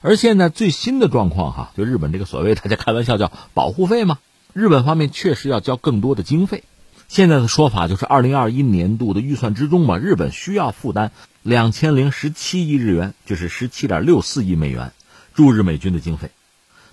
[0.02, 4.20] 而现在最新的状况哈，就日本这个所谓大家开玩笑叫保护费嘛，
[4.52, 6.65] 日本方面确实要交更多的经费。
[7.08, 11.13] 现在的说法就是二零二一年度的预算之中嘛，日本需要负担
[11.44, 14.92] 两千零十七亿日元，就是十七点六四亿美元
[15.34, 16.30] 驻日美军的经费。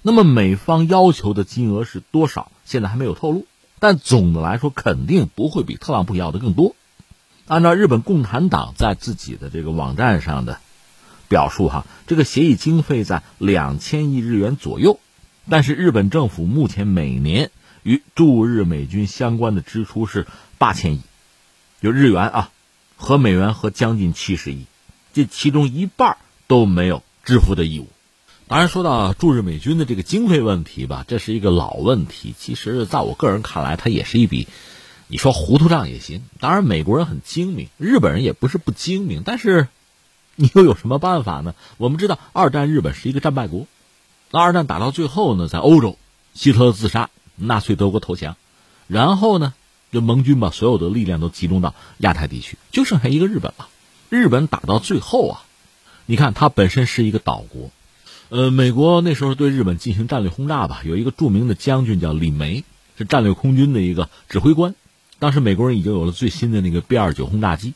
[0.07, 2.53] 那么美方要求的金额是多少？
[2.65, 3.45] 现在还没有透露，
[3.81, 6.77] 但总的来说肯定不会比特朗普要的更多。
[7.49, 10.61] 按照日本共产党在自己的这个网站上的
[11.29, 15.01] 表述，哈，这个协议经费在两千亿日元左右，
[15.51, 17.51] 但是日本政府目前每年
[17.83, 21.01] 与驻日美军相关的支出是八千亿，
[21.83, 22.51] 就日元啊，
[22.97, 24.67] 和美元和将近七十亿，
[25.13, 26.17] 这其中一半
[26.47, 27.89] 都没有支付的义务。
[28.49, 32.33] 当然，说到驻日美军的这个经费问题吧，这是一个老问题。
[32.39, 34.47] 其实，在我个人看来，它也是一笔，
[35.09, 36.23] 你说糊涂账也行。
[36.39, 39.67] 当然，美国人很精明，日本人也不是不精明，但是
[40.37, 41.57] 你又有什么办法呢？
[41.77, 43.67] 我们知道，二战日本是一个战败国，
[44.31, 45.99] 那二战打到最后呢，在欧洲，
[46.33, 48.37] 希特勒自杀，纳粹德国投降，
[48.87, 49.55] 然后呢，
[49.91, 53.67] 就盟军把所有的力量都集中到亚太地区，就剩下一个日本了。
[54.09, 55.43] 日本打到最后啊，
[56.07, 57.73] 你看它本身是一个岛国。
[58.29, 62.65] 呃，美国那时候对日本进行战略轰炸吧，有一个著名的将军叫李梅，
[62.99, 64.75] 是战略空军的一个指挥官。
[65.21, 67.75] 当时美国人已经有了最新的那个 B 二九轰炸机，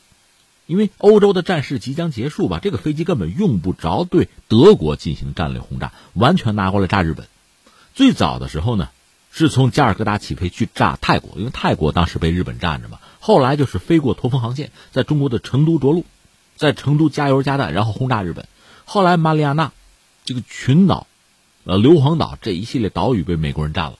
[0.67, 7.27] 因为欧洲的战事即将结束吧，这个飞机根本用不着对德国进行战略轰炸，完全拿过来炸日本。
[7.95, 8.89] 最早的时候呢，
[9.31, 12.99] 是从加尔各答起飞去炸泰国，因为泰国当时被日本占着嘛。
[13.21, 16.03] 后来就是飞过驼峰航线，在中国的成都着陆，
[16.57, 18.45] 在成都加油加弹，然后轰炸日本。
[18.83, 19.71] 后来马里亚纳。
[20.23, 21.07] 这个群岛，
[21.63, 23.99] 呃，硫磺岛这一系列岛屿被美国人占了，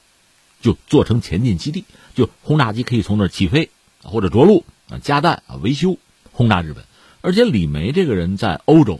[0.61, 3.69] 就做成前进基地，就轰炸机可以从那儿起飞
[4.03, 5.97] 或者着陆啊，加弹啊，维修
[6.31, 6.85] 轰炸日本。
[7.21, 8.99] 而且李梅这个人在欧洲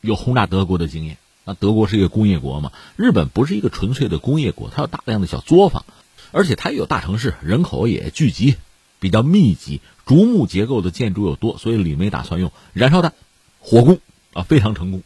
[0.00, 5.84] 有轰炸德国的经验，那德国是一个工业国嘛，日本不是一个纯粹的工业国，它有大量的小作坊，
[6.32, 8.56] 而且它也有大城市，人口也聚集，
[9.00, 13.14] 比较密集，竹木结构的建筑又多，所以李梅打算用燃烧弹
[13.60, 14.00] 火攻
[14.32, 15.02] 啊，非常成功。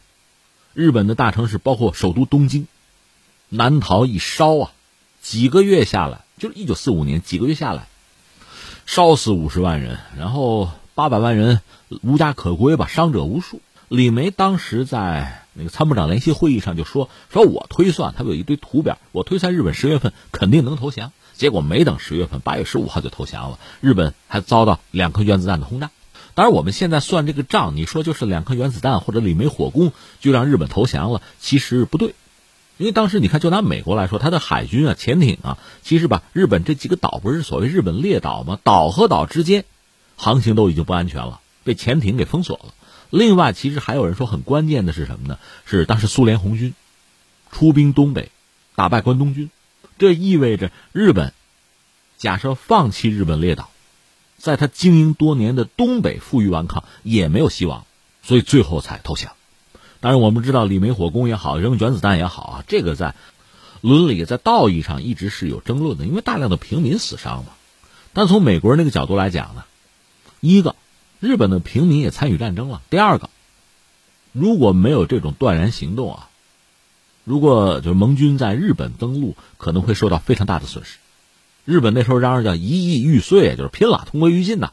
[0.73, 2.67] 日本的大城市，包括首都东京，
[3.49, 4.71] 难逃一烧啊！
[5.21, 7.87] 几个月下来，就是一九四五年，几个月下来，
[8.85, 11.61] 烧死五十万人，然后八百万人
[12.01, 13.61] 无家可归吧，伤者无数。
[13.89, 25.91] 李梅当时在那个参谋长联席会议上就说：“说我推算，他们有一堆图表，我推算日本十月份肯定能投降。”结果没等十月份，八月十五号就投降了，日本还遭到两颗原子弹的轰炸。
[26.41, 32.15] 当然，我们现在算这个账，你说就是两颗原子弹或者李梅火攻就让日本投降了，其实不对，
[32.77, 38.57] 因为当时你看，就拿美国来说，它的海军啊、潜艇啊，其实把日本这几个岛不是所谓日本列岛吗？
[38.63, 39.65] 岛和岛之间
[40.15, 42.73] 航行都已经不安全了，被潜艇给封锁了。
[43.11, 45.37] 另外，其实还有人说很关键的是什么呢？
[45.67, 46.73] 是当时苏联红军
[47.51, 48.31] 出兵东北，
[48.75, 49.51] 打败关东军，
[49.99, 51.33] 这意味着日本
[52.17, 53.69] 假设放弃日本列岛，
[54.41, 57.85] 在他经营多年的东北负隅顽抗也没有希望，
[58.23, 59.31] 所以最后才投降。
[59.99, 63.15] 当然，我们知道李梅火攻也好，扔原子弹也好啊，这个在
[63.81, 67.51] 伦理、在道义上一直是有争论的，因为大量的平民死伤嘛。
[68.13, 69.63] 但从美国人那个角度来讲呢，
[70.39, 70.75] 一个。
[71.19, 72.81] 日本的平民也参与战争了。
[72.89, 73.29] 第二个，
[74.31, 76.29] 如果没有这种断然行动啊，
[77.25, 80.97] 如果就是盟军在日本登陆，可能会受到非常大的损失。
[81.65, 84.71] 日本那时候嚷嚷叫一亿玉碎，就是拼了，同归于尽呐。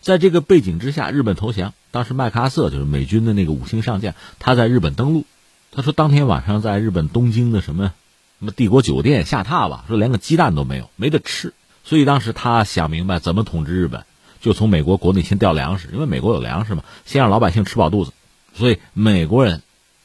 [0.00, 1.74] 在这个背景之下，日本投降。
[1.90, 5.24] 当时麦克阿瑟就是美军的那个五星上将，他在日本登陆。
[5.72, 7.92] 他说当天晚上在日本东京的什么
[8.38, 11.52] 什么帝国酒店下榻吧，说连个鸡蛋都没有，没得吃。
[11.84, 14.04] 所以当时他想明白怎么统治日本。
[14.38, 18.12] 就从美国国内先调粮食，因为美国有粮食嘛，先让老百姓吃饱肚子，
[18.54, 19.62] 所以美国人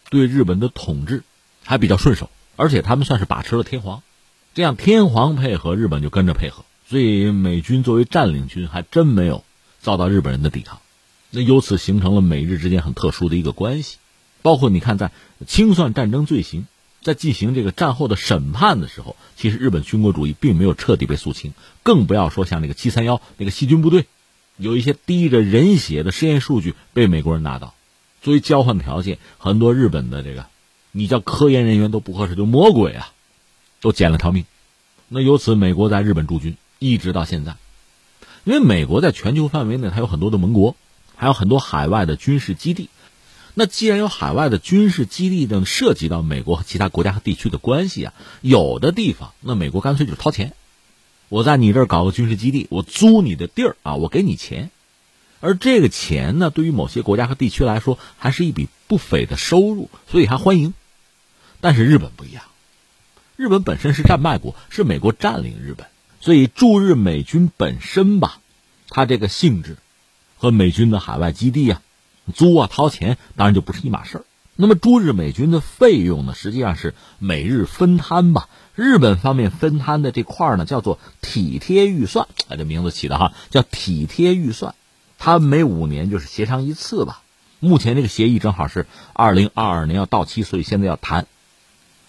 [0.09, 1.21] 对日本的统治
[1.63, 4.01] 还比较顺手，而且他们算是把持了天皇，
[4.53, 9.45] 这样天皇配合，日本就跟着配合，所以美军作为占领军还真没有
[9.79, 10.79] 遭到日本人的抵抗，
[11.29, 13.97] 那由此形成了美日之间很特殊的一个关系，
[14.41, 15.11] 包括你看在
[15.47, 16.67] 清算战争罪行，
[17.01, 24.05] 在进行这个战后的审判的时候，其实日本军国主义并没有彻底被肃清，更不要说像那个七三幺那个细菌部队。
[24.57, 27.73] 有一些滴着人血的实验数据被美国人拿到，
[28.21, 30.45] 作为交换条件，很多日本的这个，
[30.91, 33.11] 你叫科研人员都不合适，就魔鬼啊，
[33.81, 34.45] 都捡了条命。
[35.09, 37.57] 那由此，美国在日本驻军一直到现在，
[38.45, 40.77] 因为美国在全球范围内，它有很多的盟国，
[41.15, 42.89] 还有很多海外的军事基地。
[43.53, 50.53] 那既然有海外的军事基地等涉及到美国和其他国家和地区的关系啊，有的地方，那美国干脆就掏钱。
[51.27, 54.71] 我在你这儿搞个军事基地，我租你的地儿啊，我给你钱，
[55.41, 60.73] 而这个钱呢，对于某些国家和地区来说，还是一笔不菲的收入，所以还欢迎。
[61.59, 62.43] 但是日本不一样，
[63.41, 65.87] 日本本身是战败国，是美国占领日本，
[66.19, 68.37] 所以驻日美军本身吧，
[68.87, 69.77] 它这个性质
[70.37, 71.81] 和美军的海外基地啊，
[72.35, 74.25] 租啊掏钱，当然就不是一码事儿。
[74.55, 78.47] 那么驻日美军的费用呢，实际上是美日分摊吧。
[78.75, 84.75] 日本方面分摊的这块呢，叫做体贴预算，哎，这名字起的哈，叫体贴预算。
[85.17, 87.23] 它每五年就是协商一次吧。
[87.59, 91.25] 目前这个协议正好是二零二二年要到期，所以现在要谈。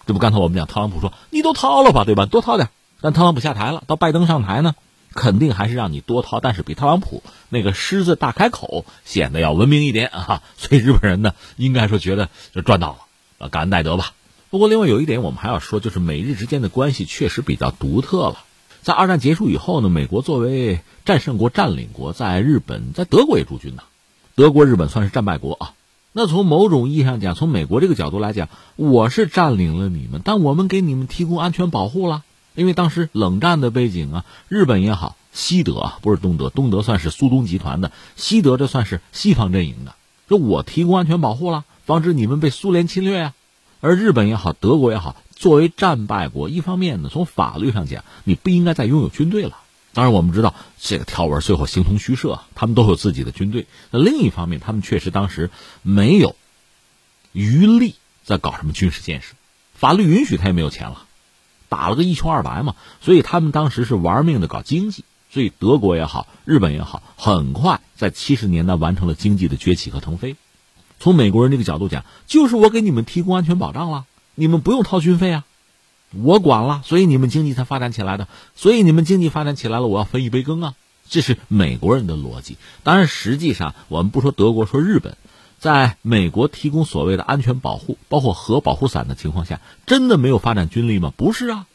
[0.05, 2.25] 这不，刚才我们讲特朗普说你都掏了吧，对吧？
[2.25, 2.69] 多掏点。
[3.01, 4.75] 但特朗普下台了，到拜登上台呢，
[5.13, 10.41] 肯定还是让你多掏，但是比特朗普那个狮子大开口显得要文明一点啊。
[10.57, 12.97] 所以日本人呢，应该说觉得就赚到
[13.39, 14.13] 了，感恩戴德吧。
[14.49, 18.37] 不过，另外有一点我们还要说，就是美日之间的关系确实比较独特了。
[18.81, 23.83] 在二战结束以后呢，美国作为战胜国、占领国，在日本、在德国也驻军呢。
[24.35, 25.73] 德国、日本算是战败国啊。
[26.15, 32.23] 那从某种意义上讲，从美国这个角度来讲，我是占领了你们，但我们给你们提供安全保护了。
[32.53, 39.95] 因为当时冷战的背景啊，日本也好，西德啊，不是东德，东德算是苏东集团的，西德这算是西方阵营的。
[40.29, 43.33] 说我提供安全保护了，防止你们被苏联侵略啊。
[43.81, 49.57] 而日本也好，德国也好，作为战败国，一方面呢，从法律上讲，你不应该再拥有军队了。
[49.93, 53.67] 当然，我们知道这个条文最后形同虚设，他们都有自己的军队。
[53.91, 55.51] 那另一方面，他们确实当时
[55.83, 56.35] 没有
[57.31, 59.35] 余力在搞什么军事建设，
[59.75, 61.05] 法律允许他也没有钱了，
[61.69, 62.75] 打了个一穷二白嘛。
[63.01, 65.05] 所以他们当时是玩命的搞经济。
[65.29, 70.35] 所以德国也好，日本也好，很快在七十年代完成了经济的崛起和腾飞。
[70.99, 74.05] 从美国人这个角度讲，就是我给你们提供安全保障了，
[74.35, 75.43] 你们不用掏军费啊，
[76.21, 78.27] 我管了，所以你们经济才发展起来的。
[78.55, 80.75] 所以你们经济发展起来了，我要分一杯羹啊，
[81.09, 82.57] 这是美国人的逻辑。
[82.83, 85.17] 当然，实际上我们不说德国，说日本，
[85.59, 91.13] 在美国提供所谓的安全保护，包括核保护伞的情况下，真的没有发展军力吗？
[91.15, 91.65] 不是啊，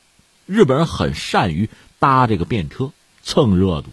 [0.47, 1.69] 日本人很善于
[1.99, 3.89] 搭这个便车蹭热度，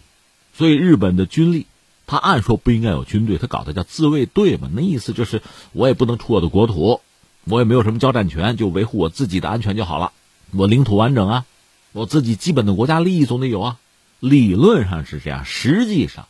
[0.56, 1.66] 所以日本的军力。
[2.08, 5.42] 他按说不应该有军队，他搞的叫自卫队嘛，那意思就是
[5.72, 7.00] 我也不能出我的国土，
[7.42, 10.12] 我也没有什么交战权，就维护我自己的安全就好了。
[10.52, 11.44] 我领土完整啊，
[11.92, 13.78] 我自己基本的国家利益总得有啊。
[14.20, 16.26] 理论上是这样，实际上，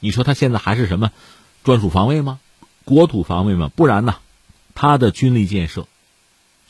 [0.00, 1.12] 你说他现在还是什么
[1.62, 2.40] 专属防卫吗？
[2.84, 3.70] 国土防卫吗？
[3.74, 4.16] 不然呢？
[4.74, 5.86] 他的军力建设，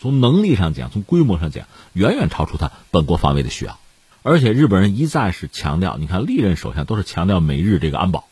[0.01, 3.79] 从能力上讲，从规模上讲，远远超出他本国防卫的需要。
[4.23, 8.29] 而且日本人一再是强调，你看历任首相都是强调美日这个安保。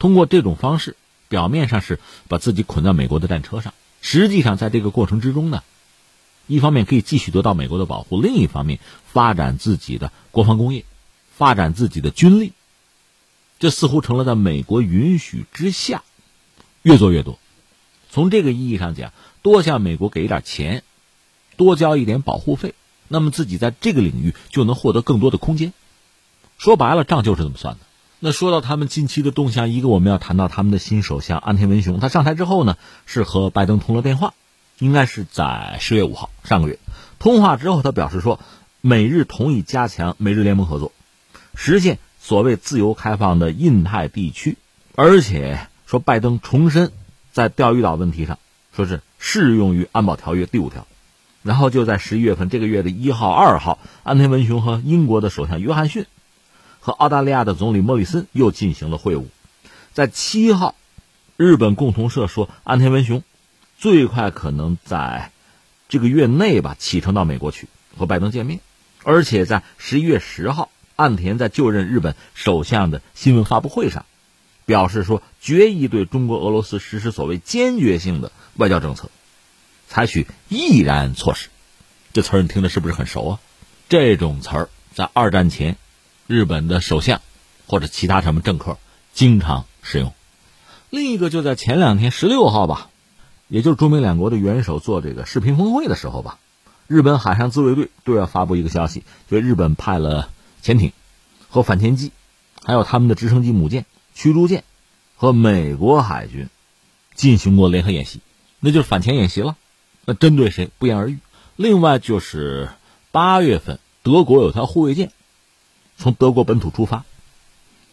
[0.00, 0.96] 通过这种方式，
[1.28, 5.62] 表面上是把自己捆在美国的战车上，实际上在这个过程之中呢，
[6.48, 10.84] 一方面可以继续得到美国的保护，另一方面发展自己的国防工业，
[11.30, 12.52] 发展自己的军力。
[13.60, 16.02] 这似乎成了在美国允许之下，
[16.82, 17.38] 越做越多。
[18.10, 20.82] 从这个意义上讲，多向美国给一点钱，
[21.56, 22.74] 多交一点保护费，
[23.08, 25.72] 那么自己在这个领域就能获得更多的空间。
[26.56, 27.80] 说白了，账就是这么算的。
[28.20, 32.76] 那说到他们近期的动向，一个我们要谈到他们的新首相安田文雄，他上台之后呢，
[33.06, 34.34] 是和拜登通了电话，
[34.78, 36.78] 应该是在十月五号，上个月
[37.18, 38.40] 通话之后，他表示说，
[38.80, 40.92] 美日同意加强美日联盟合作，
[41.54, 44.56] 实现所谓自由开放的印太地区，
[44.94, 46.92] 而且说拜登重申。
[47.30, 48.38] 在钓鱼岛问题上，
[48.74, 50.88] 说是适用于安保条约第五条，
[51.44, 56.06] 然后就在十一月份这个月的一号、二号，安田文雄和英国的首相约翰逊
[56.80, 59.26] 和澳大利亚的总理莫里森又进行了会晤。
[59.92, 60.74] 在七号，
[61.36, 63.22] 日本共同社说，安田文雄
[63.78, 65.30] 最快可能在
[65.88, 68.60] 这个月内吧启程到美国去和拜登见面，
[69.04, 74.04] 而且在十一月十号，岸田在就任日本首相的新闻发布会上。
[74.66, 79.08] 表示说，决议对中国、俄罗斯实施所谓坚决性的外交政策，
[79.88, 81.48] 采取毅然措施。
[82.12, 83.40] 这词儿你听着是不是很熟啊？
[83.88, 85.78] 这种词儿在二战前，
[86.26, 87.22] 日本的首相
[87.66, 88.76] 或者其他什么政客
[89.14, 90.12] 经常使用。
[90.90, 92.90] 另一个就在前两天，十六号吧，
[93.48, 96.38] 也就是中美两国的元首做这个视频峰会的时候吧，
[96.86, 100.30] 日本海上自卫队对外发布一个消息，就日本派了
[100.62, 100.92] 潜艇
[101.48, 102.12] 和反潜机，
[102.62, 103.84] 还有他们的直升机母舰。
[104.14, 104.64] 驱逐舰
[105.14, 106.48] 和美国海军
[107.14, 108.20] 进行过联合演习，
[108.58, 109.56] 那就是反潜演习了。
[110.04, 111.18] 那针对谁不言而喻。
[111.54, 112.70] 另外就是
[113.12, 115.12] 八月份，德国有条护卫舰
[115.96, 117.04] 从德国本土出发，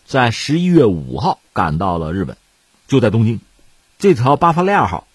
[0.08, 2.38] 在十一月五号赶到了日本，
[2.88, 3.40] 就在东京。
[4.00, 5.06] 这条巴伐利亚号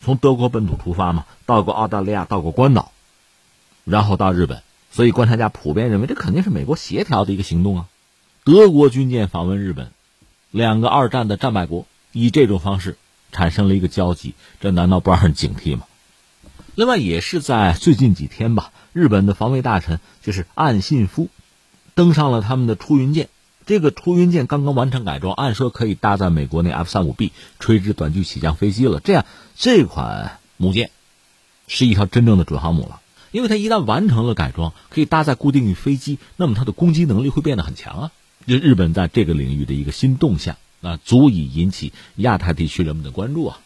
[0.00, 2.92] 从德国本土出发嘛，到过澳大利亚，到过关岛，
[3.84, 4.62] 然后到日本。
[4.92, 7.86] 所以观察家普遍认为，这肯定是美国协调的一个行动啊。
[8.44, 9.90] 德国军舰访问日本。
[10.52, 12.96] 两个二战的战败国以这种方式
[13.30, 15.82] 产生了一个交集，这难道不让人警惕吗？
[16.74, 21.28] 另外，也是在最近几天吧，日本的防卫大臣就是岸信夫
[21.94, 23.28] 登上了他们的出云舰。
[23.66, 29.00] 这个出云舰刚刚完成改装，按说可以搭载美国那 F 三五 B 垂直短距起降飞机了。
[29.00, 29.26] 这样，
[29.58, 30.90] 这款母舰
[31.66, 33.00] 是一条真正的准航母了，
[33.32, 38.12] 因为它一旦完成了改装，可以搭载固定翼飞机，那么它的攻击能力会变得很强啊。
[38.46, 43.58] 就日本在这个领域的一个新动向，那足以引起亚太地区人们的关注啊。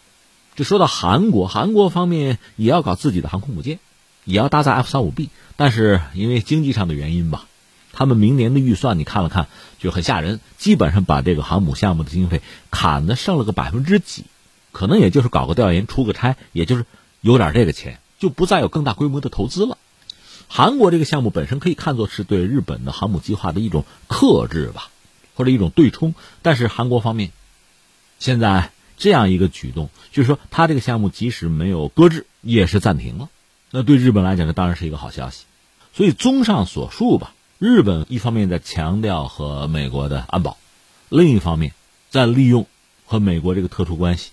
[0.54, 3.78] 这说到韩国，韩国方面也要搞自己的航空母舰，
[4.24, 7.46] 也要搭载 F 三五 B，但是因为经济上的原因吧，
[7.92, 14.24] 他们明年的预算你看了看就很吓人，基本上把这个航母项目的经费砍的剩了个百分之几，
[14.72, 16.84] 可能也就是搞个调研、出个差，也就是
[17.20, 19.78] 有点这个钱，就不再有更大规模的投资了。
[20.48, 24.90] 韩国这个项目本身可以看作是对日本的航母计划的一种克制吧，
[25.34, 26.14] 或者一种对冲。
[26.42, 27.30] 但是韩国方面
[28.18, 33.28] 现在这样一个举动，就是说他这个项目即使没有搁置，也是暂停了。
[33.70, 35.44] 那对日本来讲，这当然是一个好消息。
[35.92, 40.56] 所以综上所述吧，日本一方面在强调和美国的安保，
[41.08, 41.72] 另一方面
[42.10, 42.66] 在利用
[43.06, 44.30] 和美国这个特殊关系，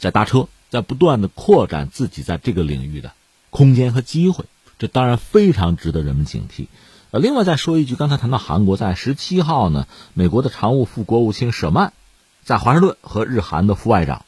[0.00, 3.12] 在搭车，在不断的扩展自己在这个领域的
[3.50, 4.46] 空间和机会。
[4.78, 6.66] 这当然非常值得人们警惕。
[7.10, 11.92] 呃，另外再说一句，刚才谈到韩国，在十七号呢，美国的常务副国务卿舍曼
[12.42, 14.24] 在华盛顿和日韩的副外长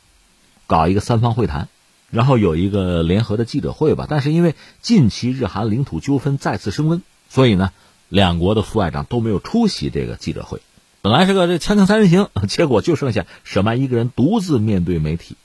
[0.66, 1.68] 搞一个三方会谈，
[2.10, 4.06] 然后有一个联合的记者会吧。
[4.10, 7.00] 但是因为近期日韩领土纠纷再次升温，
[7.30, 7.70] 所以呢，
[8.10, 10.60] 两国的副外长都没有出席这个记者会。
[11.00, 15.36] 本来是个这锵锵三人行，结果就剩下舍曼一个人独自面对媒体。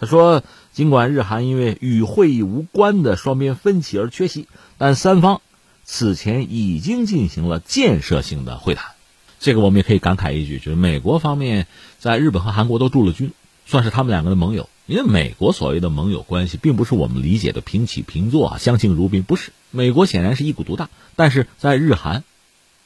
[0.00, 4.46] 他说：“尽管日韩因为与会议无关的双边分歧而缺席，
[4.76, 5.40] 但三方
[5.84, 8.92] 此前已经进行了建设性的会谈。
[9.40, 11.66] 这个我们也可以感慨一句，就是美国方面
[11.98, 13.32] 在日本和韩国都驻了军，
[13.66, 14.68] 算是他们两个的盟友。
[14.86, 19.52] 因为美国所谓的盟友关系，并不是我们理解的平起平坐啊，相敬如宾，不是。
[19.70, 22.24] 美国显然是一股独大，但是在日韩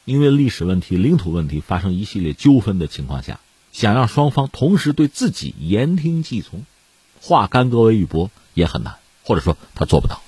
[0.05, 3.39] 因为历史问题、领土问题发生一系列纠纷的情况下，
[3.71, 6.65] 想让双方同时对自己言听计从。”
[7.23, 10.21] 化干戈为玉帛也很难，或者说他做不到。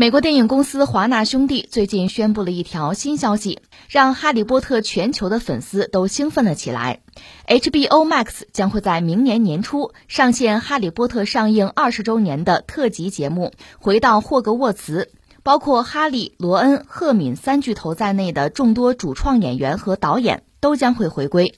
[0.00, 7.00] 美国电影公司华纳兄弟最近宣布了一条新消息，让《哈利波特》全球的粉丝都兴奋了起来。
[7.46, 15.10] HBO Max 将会在明年年初上线《哈利波特》上映二十周年的特辑节目《回到霍格沃茨》。
[15.42, 21.54] 包括哈利、罗恩、赫敏三巨头在内的众多主创演员和导演都将会回归。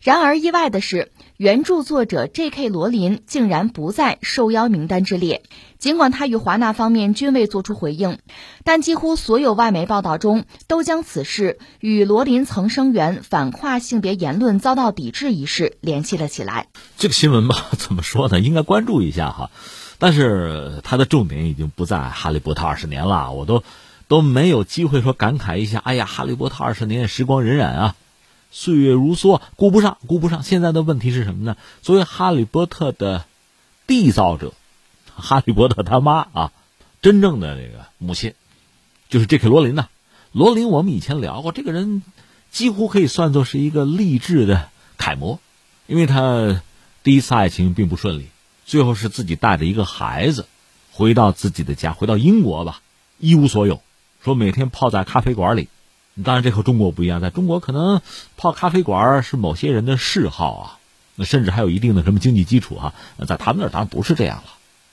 [0.00, 2.68] 然而，意外的是，原著作者 J.K.
[2.68, 5.42] 罗琳竟然不在受邀名单之列。
[5.78, 8.18] 尽管他与华纳方面均未做出回应，
[8.64, 16.66] 但几乎所有外媒报道中都将此事与罗琳曾声援反跨性别言论遭到抵制一事联系了起来。
[16.96, 18.40] 这个新闻吧，怎么说呢？
[18.40, 19.50] 应该关注一下哈。
[19.98, 23.62] 但是它的重点已经不在《哈利波特》二十年了，我都
[24.06, 25.78] 都没有机会说感慨一下。
[25.78, 27.94] 哎呀，《哈利波特》二十年，时光荏苒啊。
[28.50, 30.42] 岁月如梭，顾不上，顾不上。
[30.42, 31.56] 现在的问题是什么呢？
[31.82, 33.24] 作为哈利波特的
[33.86, 34.54] 缔造者，
[35.14, 36.52] 哈利波特他妈啊，
[37.02, 38.34] 真正的这个母亲
[39.08, 39.48] 就是 J.K.
[39.48, 39.88] 罗琳呐。
[40.32, 42.02] 罗琳，我们以前聊过，这个人
[42.50, 45.40] 几乎可以算作是一个励志的楷模，
[45.86, 46.62] 因为他
[47.02, 48.28] 第一次爱情并不顺利，
[48.66, 50.46] 最后是自己带着一个孩子
[50.92, 52.80] 回到自己的家，回到英国吧，
[53.18, 53.82] 一无所有，
[54.22, 55.68] 说每天泡在咖啡馆里。
[56.24, 58.00] 当然，这和中国不一样，在中国可能
[58.36, 60.78] 泡咖啡馆是某些人的嗜好啊，
[61.14, 62.92] 那甚至还有一定的什么经济基础哈。
[63.26, 64.44] 在他们那儿当然不是这样了，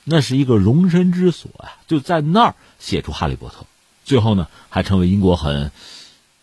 [0.03, 3.55] 那是一个容身之所呀，就在那儿写出《哈利波特》，
[4.03, 5.71] 最后呢还成为英国很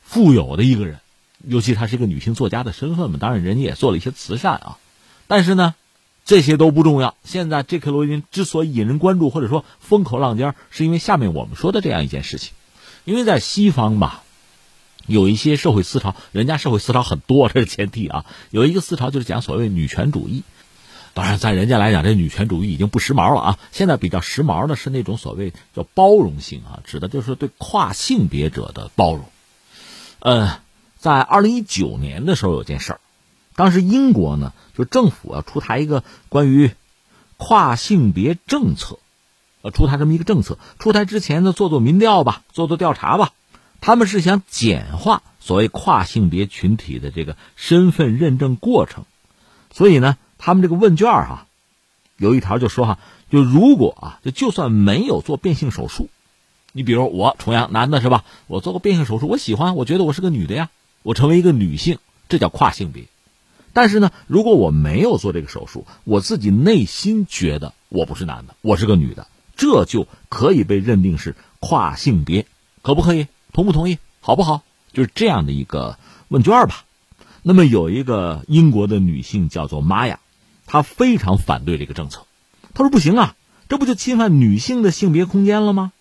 [0.03, 0.99] 富有的一个人，
[1.47, 3.19] 尤其她是一个女性作家的身份嘛。
[3.21, 4.79] 当然，人家也做了一些慈善啊，
[5.29, 5.77] 但是呢，
[6.25, 7.15] 这些都不重要。
[7.23, 7.91] 现在 J.K.
[7.93, 12.53] 罗琳之所以引人关注或者说风口浪尖，是因为下面我们说的这样一件事情，
[13.05, 14.25] 因为在西方吧。
[15.07, 18.25] 有一些社会思潮，人家社会思潮很多，这是前提啊。
[18.51, 20.43] 有一个思潮就是讲所谓女权主义，
[21.15, 23.59] 当然在人家来讲，这女权主义已经不时髦了啊。
[23.73, 29.25] 现在比较时髦的是那种所谓叫包容性啊，指的就是对跨性别者的包容。
[30.21, 30.61] 呃，
[30.99, 33.01] 在二零一九年的时候有件事儿，
[33.57, 36.71] 当时英国呢就政府要出台一个关于
[37.37, 39.01] 跨性别政策，
[39.63, 40.59] 呃，出台这么一个政策。
[40.79, 43.33] 出台之前呢，做做民调吧，做做调查吧。
[43.83, 49.05] 他们是想简化所谓跨性别群体的这个身份认证过程，
[49.73, 51.49] 所以呢，他们这个问卷哈，
[52.17, 56.09] 有一条就说哈，就如果啊，就就算没有做变性手术，
[56.71, 58.25] 你比如我重阳男的是吧？
[58.47, 60.71] 我做过变性手术，我喜欢，我觉得我是个女的呀，
[61.03, 63.07] 我成为一个女性，这叫跨性别。
[63.73, 69.27] 但是呢，如果我没有做这个手术，我自己内心觉得我不是男的，我是个女的，
[69.57, 72.47] 这就可以被认定是跨性别，
[72.83, 73.27] 可不可以？
[73.53, 73.99] 同不同意？
[74.21, 74.63] 好不好？
[74.93, 75.99] 就是这样的一个
[76.29, 76.85] 问卷吧。
[77.43, 80.21] 那么有一个英国的女性叫做玛雅，
[80.67, 82.27] 她非常反对这个政策。
[82.73, 83.35] 她说：“不行啊，
[83.69, 85.93] 这不就侵犯女性的性别空间了吗？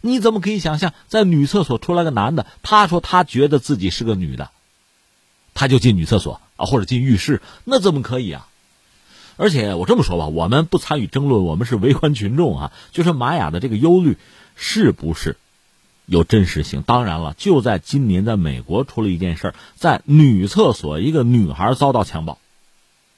[0.00, 2.46] 你怎么可以想象在女厕所出来个男的？
[2.62, 4.50] 他说他觉得自己是个女的，
[5.52, 8.46] 他就进女厕所啊，或者进浴室，那怎么可以啊？
[9.36, 12.72] 而且我这么说吧，我们不参与争论，我们是围观群众啊。
[12.92, 14.16] 就是玛雅的这个忧虑
[14.54, 15.36] 是不是？”
[16.06, 22.38] 有真实性，当然了，就在今年，在美国出了一件事，在女厕所，一个女孩遭到强暴，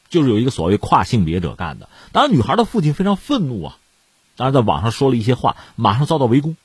[0.09, 1.89] 就是有一个所谓跨性别者干的。
[2.13, 3.79] 当然，女孩的父亲非常愤怒啊，
[4.37, 6.57] 当然在网上说了一些话，马上遭到围攻。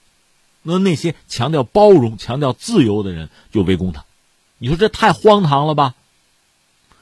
[0.62, 4.06] 那那些强调包容、强调自由的人就围攻他，
[4.58, 5.94] 你说这太荒唐了吧？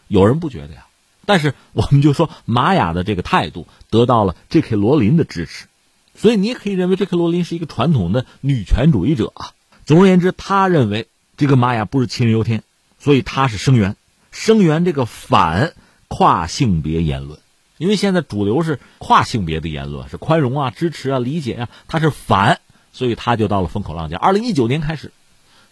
[0.08, 0.88] 有人不觉得呀，
[1.28, 4.76] 但是我们就说玛雅的这个态度得到了 J.K.
[4.76, 5.68] 罗琳的支持。
[6.16, 9.51] 所以你也可以认为这克罗琳是一个传统的女权主义者啊。
[9.86, 11.07] 总而言之，他认为
[11.38, 12.64] 这个玛雅不是杞人忧天，
[12.99, 13.95] 所以他是声援，
[14.32, 15.74] 声援这个反
[16.07, 17.39] 跨性别言论。
[17.78, 22.59] 因为现在主流是跨性别的言论，是宽容啊、支持啊、理解啊，他是反，
[22.93, 24.20] 所以他就到了风口浪尖。
[24.20, 25.12] 二零一九年开始，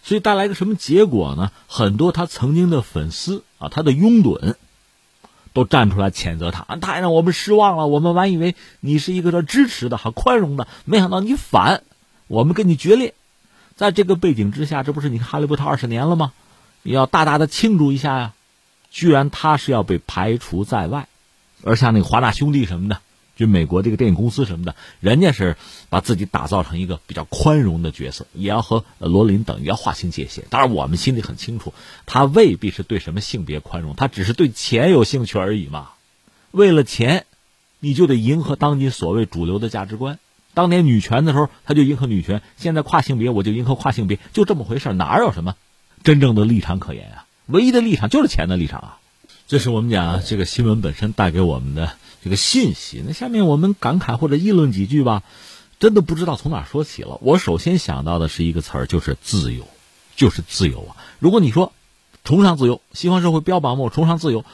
[0.02, 1.52] 所以带来一个什么结果呢？
[1.68, 4.54] 很多他曾经的粉丝啊，他的拥趸。
[5.52, 7.86] 都站出来谴责他，太让我们失望了。
[7.86, 11.82] 我们满以为你是一个支持的、很宽容的，没想到你反，
[12.28, 13.14] 我们跟你决裂。
[13.76, 16.32] 在这个背景之下，这不是你哈利波特二十年了吗？
[16.82, 18.32] 你要大大的庆祝一下呀！
[18.90, 21.08] 居然他是要被排除在外，
[21.62, 22.98] 而像那个华纳兄弟什么的。
[23.40, 25.56] 就美国这个电影公司什么的，人家是
[25.88, 30.44] 把自己打造成一个比较宽容的角色，也要和罗琳等于要划清界限。
[30.50, 31.72] 当然，我们心里很清楚，
[32.04, 35.88] 他未必是对什么性别宽容，他只是对钱有兴趣而已嘛。
[36.50, 37.24] 为了钱，
[37.78, 40.18] 你就得迎合当今所谓主流的价值观。
[40.52, 45.54] 当年女权的时候，他就迎合女权；现在跨性别，我就迎合跨性别，就这么回事哪有什么
[46.04, 47.24] 真正的立场可言啊？
[47.46, 48.98] 唯一的立场就是钱的立场啊！
[49.48, 51.92] 这是我们讲这个新闻本身带给我们的。
[52.22, 55.22] 这个信息，那下面我们感慨或者议论几句吧，
[55.78, 57.18] 真的不知道从哪说起了。
[57.22, 59.66] 我首先想到的是一个词儿，就是自由，
[60.16, 60.96] 就是自由啊！
[61.18, 61.72] 如果你说
[62.22, 64.44] 崇尚自由，西方社会标榜我崇尚自由，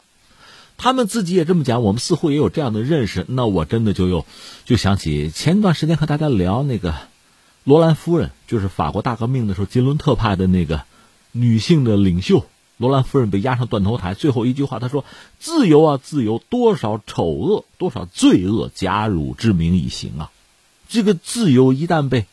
[0.77, 4.25] 他们自己也这么讲，我们似乎也有这样的认识，那我真的就又
[4.63, 6.95] 就想起前段时间和大家聊那个
[7.65, 10.83] 罗兰夫人就是法国大革命的时候吉伦特派的那个
[11.33, 12.45] 女性的领袖。
[12.77, 15.03] 罗兰夫人被押上断头台，最后一句话她说
[15.39, 16.41] ：“自由啊，自由！
[16.49, 20.31] 多少丑恶，多少罪恶，假汝之名以行啊！”
[20.87, 22.27] 这个自由一旦被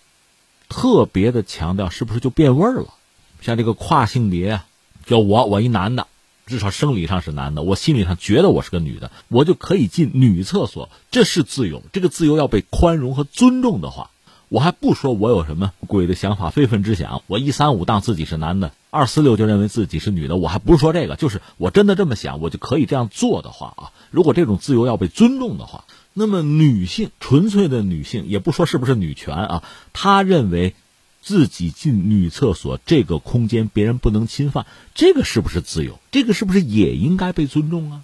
[0.69, 2.95] 特别的强调，是不是就变味儿了？
[3.41, 4.67] 像这个跨性别啊，
[5.07, 6.07] 叫我我一男的，
[6.47, 11.83] 至少生理上是男的，我心理上觉得我是个女的，我就可以进女厕所，这是自由。
[11.93, 14.11] 这个自由要被宽容和尊重的话。
[14.55, 23.91] 我还不说我有什么鬼的想法、非分之想，我一三五当自己是男的，二四六就认为自己是女的，我还不是说这个，就是我真的这么想，我就可以这样做的话啊。
[24.13, 30.77] 如果这种自由要被尊重的话，那么女性纯粹的女性，也不说是不是女权啊，她认为
[31.21, 35.99] 自己进女厕所这个空间别人不能侵犯，这个是不是自由？
[36.13, 38.03] 这个是不是也应该被尊重啊？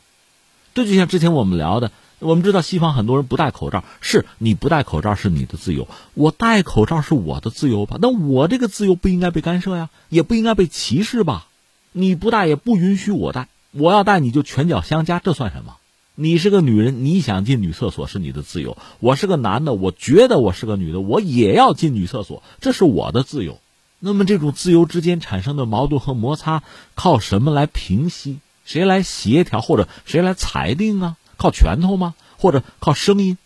[0.75, 1.93] 这就像之前我们聊的。
[2.21, 7.97] 我们知道西方很多人不戴口罩，是你不戴口罩是你的自由，我戴口罩是我的自由吧？
[8.01, 11.47] 那我这个自由不应该被干涉呀，也不应该被歧视吧？
[11.93, 15.77] 你不戴也不允许我戴，我要戴你就拳脚相加，这算什么？
[16.15, 23.59] 你是个女人，你想进女厕所是你的自由；我是个男的，我觉得我是个女的，我也要进女厕所，这是我的自由。
[23.99, 26.63] 那么这种自由之间产生的矛盾和摩擦，
[26.95, 28.41] 靠什么来平息？
[28.67, 31.17] 谁来协调或者谁来裁定啊？
[31.41, 32.15] 靠拳头吗？
[32.37, 33.39] 或者靠声音？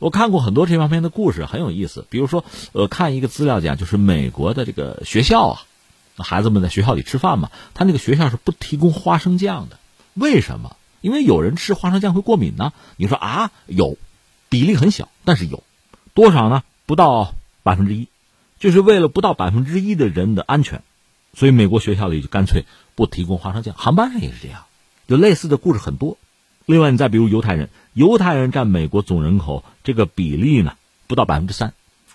[0.00, 2.04] 我看过很多这方面的故事，很有意思。
[2.10, 5.62] 比如说，呃，看一个资料讲，就是美国的这个学校啊，
[6.18, 9.78] 孩子们在学校里吃饭嘛，他那个学校是不提供花生酱的。
[10.14, 10.76] 为什么？
[11.00, 12.72] 因为有人吃花生酱会过敏呢。
[12.96, 13.96] 你说啊，有，
[14.48, 15.62] 比例很小，但是有
[16.12, 16.64] 多少呢？
[16.84, 18.08] 不到百分之一，
[18.58, 20.82] 就是为了不到百分之一的人的安全，
[21.32, 22.64] 所以美国学校里就干脆
[22.96, 23.74] 不提供花生酱。
[23.78, 24.64] 航班上也是这样，
[25.08, 26.18] 就类似的故事很多。
[26.66, 30.74] 另外，你再比如犹太人，犹太人占美国总人口这个比例呢，
[31.06, 31.72] 不到百分之三，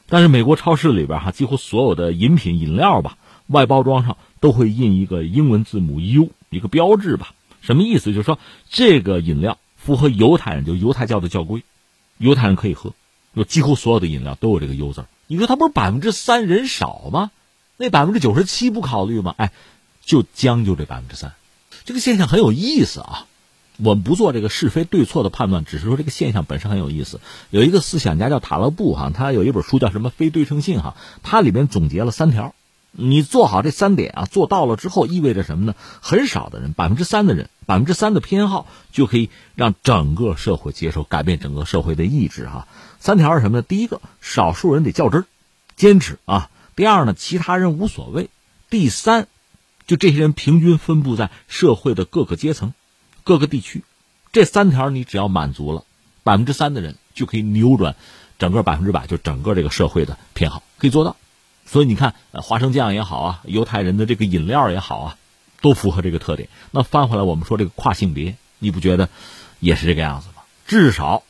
[0.08, 8.12] 但是美国超市里边哈，几乎所有的饮品饮料吧，外包装上都会印一个英文字母 U，一个标志吧，什么意思？
[8.14, 8.38] 就是说
[8.70, 11.64] 这个饮料符合犹太人就犹太教的教规，
[12.18, 12.94] 犹太人可以喝，
[13.34, 15.06] 就几乎所有的饮料都有这个 U 字。
[15.28, 17.32] 你说他不是百分之三人少吗？
[17.78, 19.34] 那百分之九十七不考虑吗？
[19.38, 19.54] 哎，
[20.04, 21.32] 就将就这百分之三，
[21.86, 23.28] 这个现象很有意思啊。
[23.84, 27.20] 我们不做这个是非对错的判断，只是说这个现象本身很有意思。
[27.50, 32.54] 有一个思想家叫塔勒布哈，他有一本书叫什么非对称性哈，他里边总结了三条，
[32.92, 35.74] 你做好这三点啊，做到了之后意味着什么呢？
[36.00, 42.68] 很少的人，百分之三的人，百分之三的偏好就可以让整个社会接受，改变整个社会的意志哈。
[43.00, 43.62] 三条是什么呢？
[43.64, 45.26] 第一个，少数人得较真，
[45.76, 46.50] 坚持啊。
[46.76, 48.30] 第二呢，其他人无所谓。
[48.70, 49.28] 第三，
[49.88, 52.74] 就这些人平均分布在社会的各个阶层。
[53.24, 53.84] 各个地区，
[54.32, 55.84] 这三条你只要满足了，
[56.24, 57.96] 百分之三的人就可以扭转
[58.40, 61.16] 整个百分之百，就整个这个社会的偏好可以做到。
[61.66, 65.18] 所以你看，花生酱也好啊，犹太人的这个饮料也好啊，
[65.62, 66.50] 都符合这个特点。
[66.72, 69.10] 那翻回来，我们说这个跨性别，你不觉得
[69.60, 70.42] 也是这个样子吗？
[70.68, 71.24] 至少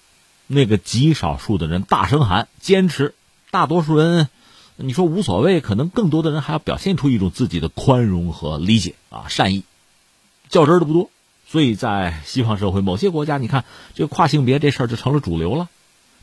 [0.48, 3.14] 那个极少数的人大声喊坚持，
[3.52, 4.30] 大多数人
[4.78, 9.64] 你说无所谓，可能更多的人还要表现出一种自己的宽容和理解啊善意，
[10.50, 11.10] 较真的不多。
[11.52, 15.68] 所以在西方社会，某些国家，你看这个跨性别这事儿就成了主流了。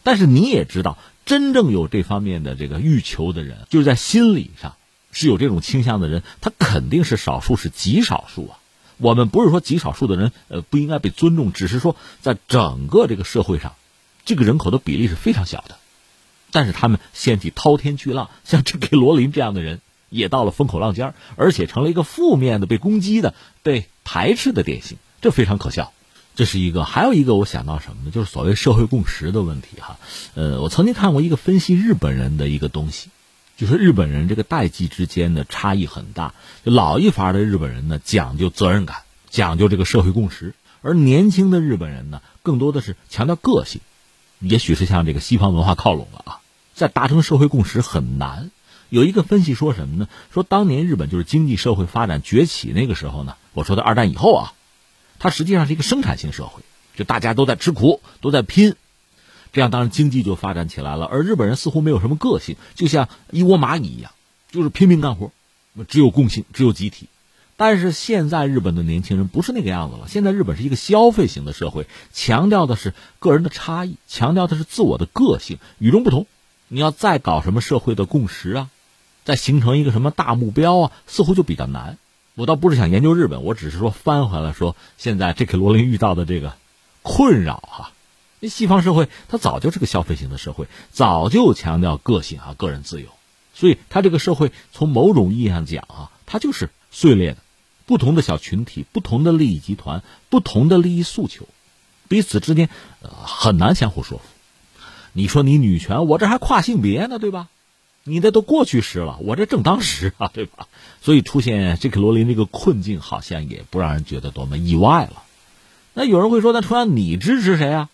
[0.02, 4.76] 但是你也知道，真正有这方面的这个欲求的人，就是在心理上
[5.12, 8.58] 是有这种倾向的人，他肯定是少数，是极少数啊。
[8.96, 13.74] 我们不是说极少数的人呃不应该被尊重，只是说在整个这个社会上，
[14.24, 15.76] 这个人口的比例是非常小的。
[16.52, 24.96] 但是他们掀起滔天巨浪，像这给罗琳这样的人，也到了风口浪尖而且成了一个负面的、被攻击的、被排斥的典型。
[25.20, 25.92] 这非常可笑，
[26.36, 26.84] 这是一个。
[26.84, 28.12] 还有一个，我想到什么呢？
[28.12, 29.98] 就是所谓社会共识的问题哈。
[30.34, 33.10] 呃，我曾经看过一个分析日本人的一个东西，
[33.56, 36.34] 就是日本人这个代际之间的差异很大。
[36.64, 38.98] 就老一伐的日本人呢，讲究责任感，
[39.28, 40.52] 讲究这个社会共识；
[40.82, 43.80] 而年轻的日本人呢，更多的是强调个性。
[44.38, 46.38] 也许是向这个西方文化靠拢了啊，
[46.74, 48.52] 在达成社会共识很难。
[48.88, 50.08] 有一个分析说什么呢？
[50.32, 54.52] 说当年日本就是经济社会发展崛起那个时候呢，我说的二战以后啊。
[55.18, 56.62] 它实际上是一个生产性社会，
[56.94, 58.74] 就大家都在吃苦，都在拼，
[59.52, 61.06] 这样当然经济就发展起来了。
[61.06, 64.12] 而日本人似乎没有什么个性，就像一窝蚂蚁一样，
[64.50, 65.32] 就是拼命干活，
[65.88, 67.08] 只有共性，只有集体。
[67.56, 76.28] 但是现在日本的年轻人不是那个样子了，现在日本是一个消费型的社会，强调的是个人的差异，强调的是自我的个性，与众不同。
[76.68, 78.70] 你要再搞什么社会的共识啊，
[79.24, 81.98] 再形成一个什么大目标啊，似乎就比较难。
[82.38, 86.54] 我倒不是想研究日本，我只是说翻回来说，现在这个罗琳遇到的这个
[87.02, 87.90] 困扰哈，
[88.38, 93.08] 那西方社会它早就是个消费型的社会，早就强调个性啊、个人自由，
[93.54, 97.38] 所以它这个社会从某种意义上讲啊，它就是碎裂的，
[97.86, 101.48] 不同的小群体、不同的利益集团、不同的利益诉求，
[102.06, 102.68] 彼此之间
[103.02, 104.24] 呃很难相互说服。
[105.12, 107.48] 你说你女权，我这还跨性别呢，对吧？
[108.08, 110.66] 你这都过去时了，我这正当时啊， 对吧？
[111.02, 115.22] 所以出现这个罗琳这个困境，好像也不让人觉得多么意外了。
[115.94, 117.88] 那有人会说，那同样你支持谁啊？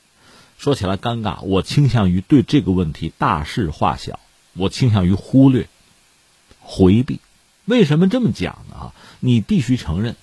[0.57, 4.21] 说起来尴尬，我倾向于对这个问题大事化小，
[4.55, 5.69] 我倾向于忽略、
[6.61, 7.21] 回避。
[7.65, 8.77] 为什么这么讲呢？
[8.77, 10.17] 啊，你必须承认，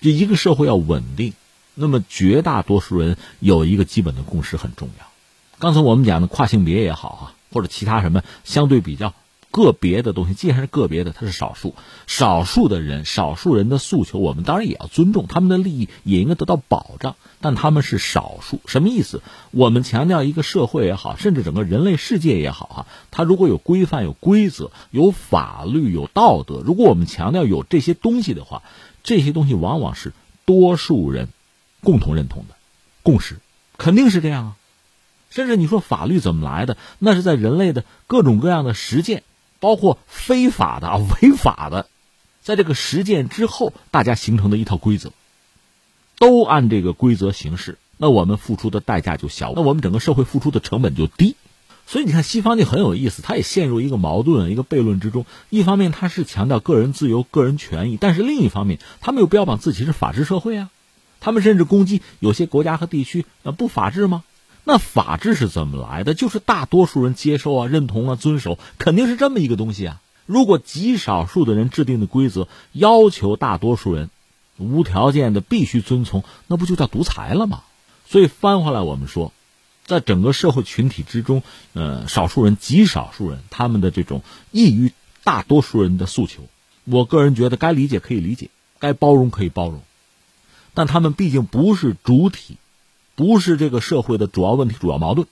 [0.00, 1.32] 这一个社会要稳定，
[1.74, 5.06] 那么绝大多数人有一个基本的共识很重要。
[5.58, 9.14] 刚才我们讲的跨性别也好啊，或者其他什么相对比较。
[9.50, 11.74] 个别的东西，既然是个别的，它是少数，
[12.06, 17.16] 少数的人，少数人的诉求，我们当然也要尊重他们的利益，也应该得到保障。
[17.40, 19.22] 但他们是少数，什么意思？
[19.50, 28.62] 我们强调一个社会也好，甚至整个人类世界也好，哈，它如果有规范、有规则、有法律、有道德，如果我们强调有这些东西的话，
[29.02, 30.12] 这些东西往往是
[30.44, 31.28] 多数人
[31.82, 32.54] 共同认同的
[33.02, 33.38] 共识，
[33.78, 34.56] 肯定是这样啊。
[35.30, 36.76] 甚至你说法律怎么来的？
[36.98, 39.22] 那是在人类的各种各样的实践。
[39.60, 41.86] 包括非法的啊，违法的，
[42.42, 45.12] 在这个实践之后，大家形成的一套规则，
[46.18, 51.36] 都按这个规则行事，那我们付出的代价就小，那我们整个社会付出的成本就低。
[51.86, 55.26] 所以你看，西方就很有意思，他也陷入一个矛盾、一个悖论之中。
[55.48, 60.70] 一方面，他是强调个人自由、个人权益，但是另一方面，他们又标榜自己是法治社会啊。
[61.18, 64.22] 他们甚至攻击有些国家和地区啊，不法治吗？
[64.64, 66.14] 那法治是怎么来的？
[66.14, 70.00] 就是大多数人接受啊、认同啊、遵守，肯定是这么一个东西啊。
[70.26, 74.10] 如果极少数的人制定的规则要求大多数人
[74.58, 77.62] 无条件的必须遵从，那不就叫独裁了吗？
[78.06, 79.32] 所以翻回来，我们说，
[79.86, 81.42] 在整个社会群体之中，
[81.72, 84.92] 呃，少数人、极少数人他们的这种异于
[85.24, 86.42] 大多数人的诉求，
[86.84, 89.80] 我个人觉得该理解可以理解，该包容可以包容，
[90.74, 92.56] 但他们毕竟不是主体。
[93.20, 95.26] 不是这个社会的主要问题、主要矛盾，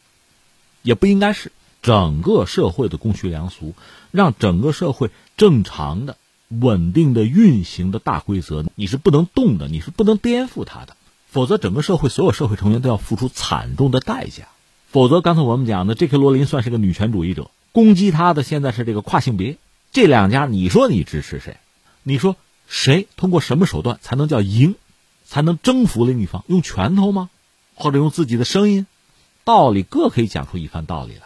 [0.82, 3.72] 也不应该是整个社会的公序良俗，
[4.10, 6.18] 让整个社会正常的、
[6.50, 10.98] 稳定的运行的大规则，你是不能动的，你是不能颠覆它的，
[11.30, 14.48] 否则整个社会所有社会成员都要付出惨重的代价。
[14.90, 19.56] 否则，刚才我们讲的这 K 罗琳算是个女权主义者，攻击她的现在是这个跨性别，
[19.92, 21.56] 这两家你说你支持谁？
[22.02, 22.36] 你说
[22.66, 24.74] 谁通过什么手段才能叫赢，
[25.24, 26.44] 才能征服另一方？
[26.48, 27.30] 用拳头吗？
[27.78, 28.86] 或者用自己的声音，
[29.44, 31.22] 道理各可以讲出一番道理来。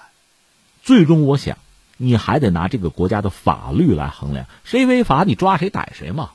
[0.82, 1.58] 最终，我想
[1.96, 6.30] 你还得拿这个国家的法律来衡量，谁违法你抓谁逮谁嘛。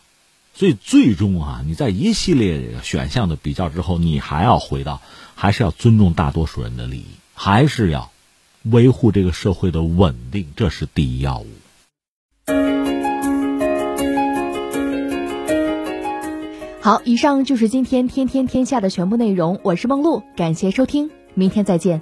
[0.56, 5.02] 所以，最终啊，你在一系列选项的比较之后，你还要回到，
[5.36, 7.06] 还是要尊重大多数人的利益，
[7.36, 8.12] 还是要
[8.64, 11.48] 维护这个社会的稳定，这是第一要务。
[16.88, 19.60] 好，以上就是今天天天天下的全部内容。
[19.62, 22.02] 我是梦露，感谢收听，明天再见。